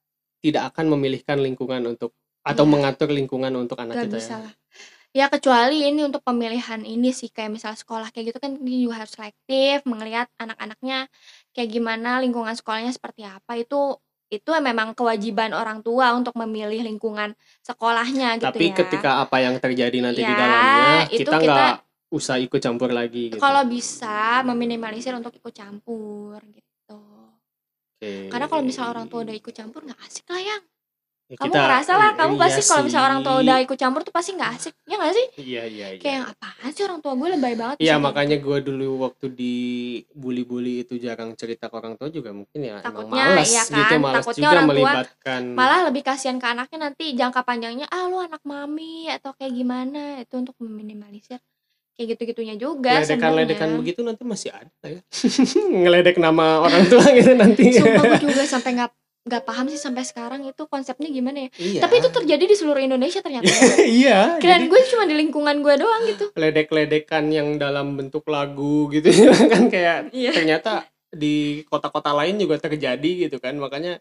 tidak 0.42 0.74
akan 0.74 0.90
memilihkan 0.90 1.38
lingkungan 1.38 1.80
untuk 1.86 2.10
atau 2.42 2.66
Iya. 2.66 2.72
mengatur 2.74 3.08
lingkungan 3.08 3.54
untuk 3.54 3.78
anak 3.78 3.94
Gak 3.96 4.04
kita 4.04 4.16
bisa 4.18 4.34
ya. 4.34 4.42
lah. 4.42 4.54
Ya 5.12 5.26
kecuali 5.28 5.84
ini 5.84 6.02
untuk 6.02 6.20
pemilihan 6.20 6.82
ini 6.82 7.12
sih 7.12 7.28
kayak 7.28 7.52
misal 7.52 7.72
sekolah 7.72 8.08
kayak 8.10 8.32
gitu 8.32 8.38
kan 8.40 8.56
dia 8.58 8.78
juga 8.80 8.94
harus 8.98 9.12
selektif 9.12 9.84
mengelihat 9.84 10.26
anak-anaknya 10.36 11.06
kayak 11.52 11.68
gimana 11.70 12.16
lingkungan 12.18 12.52
sekolahnya 12.52 12.90
seperti 12.90 13.22
apa 13.22 13.54
itu 13.54 13.94
itu 14.28 14.48
memang 14.58 14.96
kewajiban 14.96 15.52
orang 15.52 15.84
tua 15.84 16.16
untuk 16.16 16.32
memilih 16.34 16.80
lingkungan 16.80 17.36
sekolahnya 17.60 18.40
gitu 18.40 18.48
Tapi 18.48 18.64
ya. 18.66 18.74
ketika 18.74 19.10
apa 19.20 19.36
yang 19.38 19.60
terjadi 19.60 20.00
nanti 20.00 20.24
di 20.24 20.26
Ya, 20.26 20.32
dalamnya 20.34 20.88
itu 21.12 21.20
kita 21.20 21.36
kita- 21.36 21.44
nggak 21.44 21.74
usah 22.10 22.36
ikut 22.40 22.56
campur 22.58 22.90
lagi 22.90 23.22
gitu. 23.28 23.36
kalau 23.38 23.62
bisa 23.64 24.40
meminimalisir 24.42 25.12
untuk 25.12 25.30
ikut 25.30 25.52
campur 25.52 26.40
gitu. 26.48 26.71
Oke. 28.02 28.26
Karena 28.28 28.46
kalau 28.50 28.62
misal 28.66 28.90
orang 28.90 29.06
tua 29.06 29.22
udah 29.22 29.30
ikut 29.32 29.54
campur 29.54 29.86
nggak 29.86 30.00
asik 30.02 30.26
lah 30.26 30.42
yang. 30.42 30.62
Ya, 31.30 31.40
Kamu 31.40 31.48
kita- 31.48 31.64
ngerasa 31.64 31.92
lah, 31.96 32.10
kamu 32.12 32.32
iya 32.34 32.42
pasti 32.44 32.60
kalau 32.60 32.82
misal 32.84 33.02
orang 33.08 33.20
tua 33.24 33.34
udah 33.40 33.56
ikut 33.64 33.78
campur 33.80 34.00
tuh 34.04 34.12
pasti 34.12 34.30
nggak 34.36 34.50
asik, 34.52 34.74
ya 34.84 34.94
nggak 35.00 35.12
sih? 35.16 35.26
Iya 35.40 35.62
iya 35.64 35.86
iya. 35.88 36.00
Kayak 36.02 36.14
yang 36.20 36.26
apaan 36.28 36.68
sih 36.68 36.82
orang 36.84 37.00
tua 37.00 37.12
gue 37.14 37.28
lebay 37.32 37.54
banget. 37.56 37.76
Iya 37.80 37.94
makanya 37.96 38.36
gue 38.36 38.58
dulu 38.60 38.86
waktu 39.00 39.26
di 39.32 39.54
bully-bully 40.12 40.84
itu 40.84 41.00
jarang 41.00 41.32
cerita 41.32 41.72
ke 41.72 41.74
orang 41.74 41.96
tua 41.96 42.12
juga 42.12 42.36
mungkin 42.36 42.58
ya 42.60 42.74
emang 42.76 42.84
Takutnya, 42.84 43.24
malas 43.32 43.48
iya 43.48 43.62
gitu 43.64 43.80
kan? 43.88 44.00
malas 44.02 44.16
Takutnya 44.20 44.36
juga 44.36 44.50
orang 44.52 44.60
tua 44.60 44.72
melibatkan 44.76 45.42
malah 45.56 45.80
lebih 45.88 46.02
kasihan 46.04 46.36
ke 46.36 46.46
anaknya 46.46 46.78
nanti 46.82 47.04
jangka 47.14 47.40
panjangnya 47.40 47.86
ah 47.88 48.04
lu 48.04 48.18
anak 48.20 48.42
mami 48.44 48.92
atau 49.08 49.30
kayak 49.32 49.52
gimana 49.54 50.02
itu 50.20 50.34
untuk 50.36 50.56
meminimalisir 50.60 51.40
kayak 51.92 52.16
gitu-gitunya 52.16 52.54
juga 52.56 53.04
ledekan-ledekan 53.04 53.68
begitu 53.78 54.00
nanti 54.00 54.22
masih 54.24 54.50
ada 54.50 54.86
ya 54.88 55.00
ngeledek 55.84 56.16
nama 56.16 56.64
orang 56.64 56.88
tua 56.88 57.04
gitu 57.12 57.36
nanti 57.36 57.76
Sumpah 57.76 58.16
gue 58.16 58.32
juga 58.32 58.42
sampai 58.48 58.70
nggak 58.80 58.90
nggak 59.22 59.42
paham 59.46 59.70
sih 59.70 59.78
sampai 59.78 60.02
sekarang 60.02 60.42
itu 60.50 60.66
konsepnya 60.66 61.06
gimana 61.06 61.46
ya. 61.46 61.50
Iya. 61.54 61.80
Tapi 61.86 62.02
itu 62.02 62.10
terjadi 62.10 62.42
di 62.42 62.56
seluruh 62.58 62.82
Indonesia 62.82 63.22
ternyata. 63.22 63.46
iya. 63.86 64.34
Jadi 64.42 64.66
gue 64.66 64.80
cuma 64.90 65.06
di 65.06 65.14
lingkungan 65.14 65.62
gue 65.62 65.74
doang 65.78 66.02
gitu. 66.10 66.34
ledek-ledekan 66.34 67.30
yang 67.30 67.54
dalam 67.54 67.94
bentuk 67.94 68.26
lagu 68.26 68.90
gitu 68.90 69.06
kan 69.54 69.70
kayak 69.70 70.10
Iya. 70.10 70.34
ternyata 70.34 70.90
di 71.12 71.62
kota-kota 71.70 72.10
lain 72.10 72.40
juga 72.40 72.58
terjadi 72.58 73.28
gitu 73.28 73.36
kan 73.38 73.54
makanya 73.60 74.00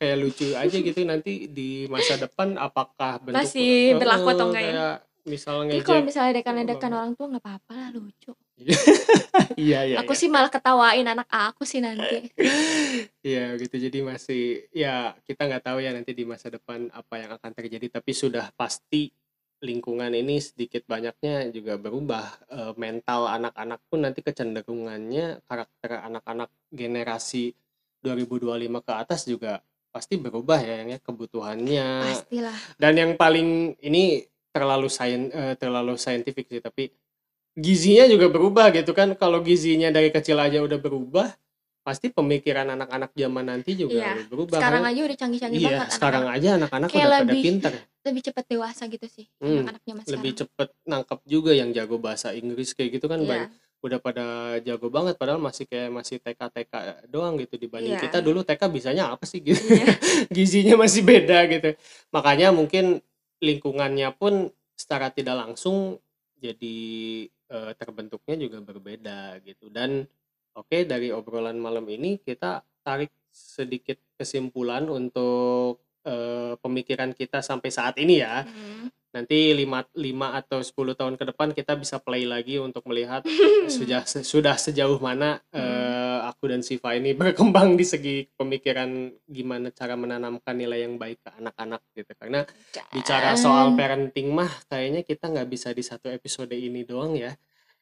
kayak 0.00 0.16
lucu 0.18 0.56
aja 0.56 0.72
gitu 0.72 1.04
nanti 1.04 1.46
di 1.52 1.84
masa 1.86 2.16
depan 2.16 2.56
apakah 2.56 3.20
bentuk 3.22 3.36
Masih 3.38 3.94
berlaku 4.00 4.28
atau 4.34 4.46
enggak 4.50 4.64
ya? 4.66 4.72
Misal 5.26 5.66
Tapi 5.66 5.82
kalau 5.82 6.00
ngejek 6.00 6.06
misalnya 6.06 6.32
dekan-dekan 6.40 6.92
orang 6.94 7.12
tua 7.18 7.26
nggak 7.34 7.44
apa-apa 7.44 7.72
lah 7.74 7.88
lucu. 7.92 8.32
iya 9.60 9.84
iya 9.84 9.96
aku 10.00 10.16
iya. 10.16 10.20
sih 10.24 10.28
malah 10.32 10.48
ketawain 10.48 11.04
anak 11.04 11.28
aku 11.28 11.66
sih 11.68 11.82
nanti. 11.82 12.30
Iya 13.26 13.58
gitu 13.58 13.76
jadi 13.76 13.98
masih 14.06 14.70
ya 14.70 15.12
kita 15.26 15.50
nggak 15.50 15.66
tahu 15.66 15.82
ya 15.82 15.90
nanti 15.90 16.14
di 16.14 16.22
masa 16.22 16.46
depan 16.48 16.88
apa 16.94 17.18
yang 17.18 17.34
akan 17.34 17.50
terjadi 17.58 17.98
tapi 17.98 18.14
sudah 18.14 18.54
pasti 18.54 19.10
lingkungan 19.60 20.14
ini 20.14 20.38
sedikit 20.38 20.86
banyaknya 20.86 21.50
juga 21.50 21.74
berubah 21.74 22.46
Eh, 22.56 22.72
mental 22.80 23.28
anak-anak 23.28 23.84
pun 23.92 24.00
nanti 24.00 24.24
kecenderungannya 24.24 25.44
karakter 25.44 26.00
anak-anak 26.08 26.48
generasi 26.72 27.52
2025 28.00 28.80
ke 28.80 28.92
atas 28.96 29.28
juga 29.28 29.60
pasti 29.92 30.16
berubah 30.16 30.56
ya 30.64 30.80
yang 30.80 30.96
ya 30.96 30.98
kebutuhannya 31.04 31.88
Pastilah. 32.00 32.56
dan 32.80 32.92
yang 32.96 33.12
paling 33.20 33.76
ini 33.84 34.24
terlalu 34.56 34.88
sain 34.88 35.28
eh, 35.28 35.54
terlalu 35.54 35.94
saintifik 35.94 36.48
sih 36.48 36.58
tapi 36.58 36.88
gizinya 37.52 38.04
juga 38.06 38.26
berubah 38.26 38.68
gitu 38.70 38.90
kan 38.90 39.12
kalau 39.14 39.40
gizinya 39.40 39.88
dari 39.88 40.08
kecil 40.08 40.36
aja 40.38 40.58
udah 40.58 40.76
berubah 40.76 41.28
pasti 41.82 42.10
pemikiran 42.10 42.66
anak-anak 42.68 43.14
zaman 43.14 43.46
nanti 43.46 43.76
juga 43.76 44.02
Iya. 44.02 44.26
berubah 44.26 44.58
Sekarang 44.58 44.82
karena- 44.82 44.90
aja 44.92 45.00
udah 45.06 45.16
canggih-canggih 45.16 45.60
iya 45.60 45.70
banget. 45.70 45.88
sekarang 45.88 46.22
anak-anak. 46.24 46.42
aja 46.42 46.48
anak-anak 46.56 46.88
Kayak 46.88 46.98
udah 46.98 47.12
pada 47.12 47.24
lebih- 47.26 47.44
pinter 47.44 47.72
lebih 48.02 48.22
cepet 48.22 48.44
dewasa 48.48 48.82
gitu 48.86 49.06
sih 49.06 49.26
Hmm, 49.36 49.52
anak-anaknya 49.56 49.92
mas 49.94 50.06
lebih 50.06 50.16
sekarang. 50.32 50.40
cepet 50.42 50.68
nangkep 50.84 51.20
juga 51.26 51.52
yang 51.52 51.70
jago 51.70 51.96
bahasa 51.96 52.28
Inggris 52.32 52.70
kayak 52.72 52.90
gitu 52.92 53.06
kan 53.06 53.20
Iya. 53.20 53.28
banyak- 53.28 53.52
udah 53.78 53.98
pada 54.00 54.26
jago 54.58 54.88
banget 54.88 55.14
padahal 55.14 55.38
masih 55.38 55.64
kayak 55.64 55.90
masih 55.90 56.16
TK 56.18 56.40
TK 56.50 56.72
doang 57.06 57.34
gitu 57.36 57.54
dibanding 57.54 57.94
Iya. 57.94 58.02
kita 58.02 58.18
dulu 58.18 58.42
TK 58.42 58.62
bisanya 58.66 59.04
apa 59.08 59.22
sih 59.22 59.38
gitu 59.40 59.62
Iya. 59.62 59.86
gizinya 60.36 60.74
masih 60.76 61.02
beda 61.02 61.46
gitu 61.46 61.70
makanya 62.10 62.50
mungkin 62.50 62.98
lingkungannya 63.40 64.12
pun 64.16 64.48
secara 64.76 65.12
tidak 65.12 65.36
langsung 65.36 66.00
jadi 66.36 66.78
eh, 67.28 67.72
terbentuknya 67.76 68.36
juga 68.36 68.58
berbeda 68.60 69.40
gitu 69.44 69.72
dan 69.72 70.04
oke 70.52 70.84
dari 70.84 71.12
obrolan 71.12 71.56
malam 71.56 71.84
ini 71.88 72.20
kita 72.20 72.64
tarik 72.84 73.12
sedikit 73.32 74.00
kesimpulan 74.16 74.88
untuk 74.88 75.80
eh, 76.04 76.54
pemikiran 76.60 77.12
kita 77.12 77.40
sampai 77.40 77.70
saat 77.72 77.96
ini 78.00 78.20
ya 78.20 78.44
Hmm. 78.44 78.88
Nanti 79.16 79.56
5, 79.56 79.96
5 79.96 79.96
atau 80.36 80.58
10 80.60 80.76
tahun 80.92 81.14
ke 81.16 81.24
depan 81.32 81.48
kita 81.50 81.72
bisa 81.72 81.96
play 81.96 82.28
lagi 82.28 82.60
untuk 82.60 82.84
melihat 82.84 83.24
sudah 83.72 84.04
sudah 84.04 84.54
sejauh 84.54 85.00
mana 85.00 85.40
eh, 85.50 86.18
aku 86.22 86.52
dan 86.52 86.60
Siva 86.60 86.92
ini 86.92 87.16
berkembang 87.18 87.74
di 87.74 87.82
segi 87.82 88.16
pemikiran 88.30 88.92
gimana 89.24 89.72
cara 89.72 89.96
menanamkan 89.96 90.52
nilai 90.52 90.84
yang 90.84 90.96
baik 90.96 91.18
ke 91.18 91.30
anak-anak 91.32 91.80
gitu. 91.92 92.12
Karena 92.12 92.44
bicara 92.92 93.32
soal 93.34 93.72
parenting 93.72 94.28
mah 94.28 94.52
kayaknya 94.68 95.00
kita 95.00 95.26
nggak 95.26 95.48
bisa 95.48 95.72
di 95.72 95.80
satu 95.80 96.12
episode 96.12 96.52
ini 96.52 96.84
doang 96.84 97.16
ya. 97.16 97.32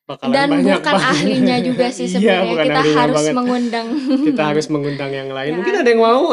Bakalan 0.04 0.36
dan 0.36 0.48
banyak 0.52 0.78
bukan 0.78 0.94
banget. 0.94 1.12
ahlinya 1.16 1.56
juga 1.58 1.86
sih 1.96 2.04
Iya, 2.04 2.12
sebenarnya. 2.14 2.44
bukan 2.46 2.66
kita 2.68 2.80
harus 2.94 3.16
banget. 3.16 3.34
mengundang. 3.34 3.86
Kita 4.22 4.42
harus 4.44 4.66
mengundang 4.68 5.10
yang 5.10 5.30
lain. 5.32 5.50
Ya. 5.50 5.56
mungkin 5.56 5.74
ada 5.74 5.88
yang 5.88 6.02
mau 6.04 6.24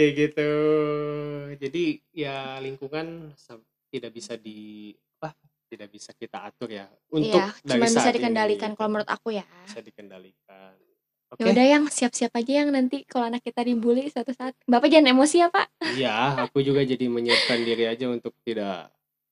kayak 0.00 0.12
gitu. 0.16 0.50
Jadi 1.60 1.84
ya 2.16 2.56
lingkungan 2.56 3.36
tidak 3.92 4.10
bisa 4.10 4.40
di 4.40 4.90
apa 5.20 5.36
tidak 5.68 5.92
bisa 5.92 6.16
kita 6.16 6.48
atur 6.48 6.72
ya. 6.72 6.88
Untuk 7.12 7.36
Iya, 7.36 7.52
cuma 7.68 7.84
bisa 7.84 8.00
saat 8.00 8.16
ini, 8.16 8.24
dikendalikan 8.24 8.72
gitu. 8.72 8.78
kalau 8.80 8.88
menurut 8.88 9.10
aku 9.12 9.28
ya. 9.36 9.44
Bisa 9.68 9.84
dikendalikan. 9.84 10.72
Oke? 11.30 11.46
Ya 11.46 11.52
udah 11.52 11.66
yang 11.68 11.84
siap-siap 11.86 12.32
aja 12.34 12.64
yang 12.64 12.72
nanti 12.72 13.04
kalau 13.04 13.28
anak 13.28 13.44
kita 13.44 13.62
dibully 13.62 14.08
suatu 14.08 14.32
saat. 14.32 14.56
Bapak 14.64 14.88
jangan 14.88 15.12
emosi 15.14 15.36
ya 15.44 15.52
pak. 15.52 15.68
Iya 15.94 16.14
aku 16.48 16.64
juga 16.64 16.80
jadi 16.82 17.06
menyiapkan 17.06 17.60
diri 17.60 17.84
aja 17.86 18.08
untuk 18.08 18.32
tidak 18.40 18.88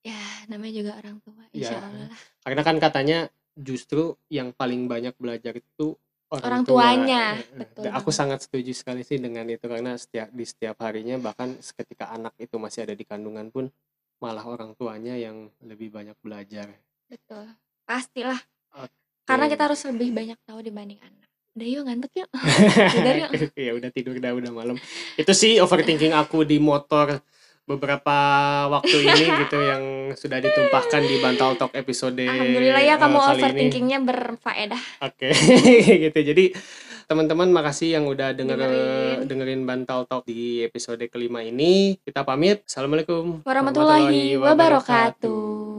ya 0.07 0.14
namanya 0.46 0.72
juga 0.78 0.92
orang 0.94 1.18
tua 1.26 1.42
Ya. 1.50 1.59
insya 1.59 1.76
Allah 1.83 2.07
lah. 2.07 2.20
Karena 2.46 2.62
kan 2.62 2.76
katanya 2.78 3.18
justru 3.59 4.14
yang 4.31 4.54
paling 4.54 4.87
banyak 4.87 5.11
belajar 5.18 5.59
itu 5.59 5.98
orang, 6.28 6.44
Orang 6.44 6.62
tua. 6.64 6.72
tuanya, 6.84 7.24
eh, 7.40 7.58
betul 7.64 7.88
aku 7.88 8.10
sangat 8.12 8.44
setuju 8.44 8.72
sekali 8.76 9.00
sih 9.00 9.16
dengan 9.16 9.48
itu 9.48 9.64
karena 9.64 9.96
setiap 9.96 10.28
di 10.28 10.44
setiap 10.44 10.76
harinya 10.84 11.16
bahkan 11.16 11.56
ketika 11.56 12.12
anak 12.12 12.36
itu 12.36 12.60
masih 12.60 12.84
ada 12.84 12.92
di 12.92 13.04
kandungan 13.08 13.48
pun 13.48 13.72
malah 14.18 14.44
orang 14.44 14.74
tuanya 14.76 15.14
yang 15.14 15.48
lebih 15.64 15.88
banyak 15.88 16.16
belajar. 16.20 16.68
Betul. 17.08 17.48
Pastilah. 17.86 18.36
Oke. 18.76 18.92
karena 19.24 19.44
kita 19.48 19.62
harus 19.68 19.80
lebih 19.88 20.08
banyak 20.12 20.38
tahu 20.44 20.60
dibanding 20.60 21.00
anak. 21.00 21.28
Udah 21.56 21.68
yuk 21.68 21.82
ngantuk 21.88 22.12
yuk. 22.16 22.28
Tidur 22.96 23.16
yuk. 23.24 23.30
ya 23.56 23.72
udah 23.76 23.90
tidur 23.90 24.14
dah 24.20 24.32
udah 24.36 24.52
malam. 24.52 24.76
Itu 25.16 25.32
sih 25.32 25.56
overthinking 25.60 26.12
aku 26.12 26.44
di 26.44 26.60
motor 26.60 27.20
beberapa 27.68 28.16
waktu 28.72 28.96
ini 29.04 29.24
gitu 29.44 29.59
yang 29.61 29.83
sudah 30.16 30.40
ditumpahkan 30.40 31.04
di 31.04 31.20
Bantal 31.20 31.61
Talk 31.61 31.76
episode 31.76 32.16
alhamdulillah 32.16 32.81
ya 32.81 32.96
eh, 32.96 32.98
kamu 32.98 33.18
overthinkingnya 33.37 33.98
berfaedah 34.00 34.81
Oke, 35.04 35.28
gitu. 36.09 36.18
Jadi 36.18 36.57
teman-teman 37.09 37.48
makasih 37.48 37.96
yang 37.96 38.04
udah 38.09 38.37
denger 38.37 38.57
Dengerin. 38.57 39.28
dengerin 39.28 39.62
Bantal 39.68 40.09
Talk 40.09 40.24
di 40.24 40.64
episode 40.64 41.04
kelima 41.12 41.44
ini. 41.44 41.96
Kita 42.00 42.24
pamit. 42.24 42.64
Assalamualaikum 42.64 43.44
warahmatullahi 43.44 44.37
wabarakatuh 44.40 45.78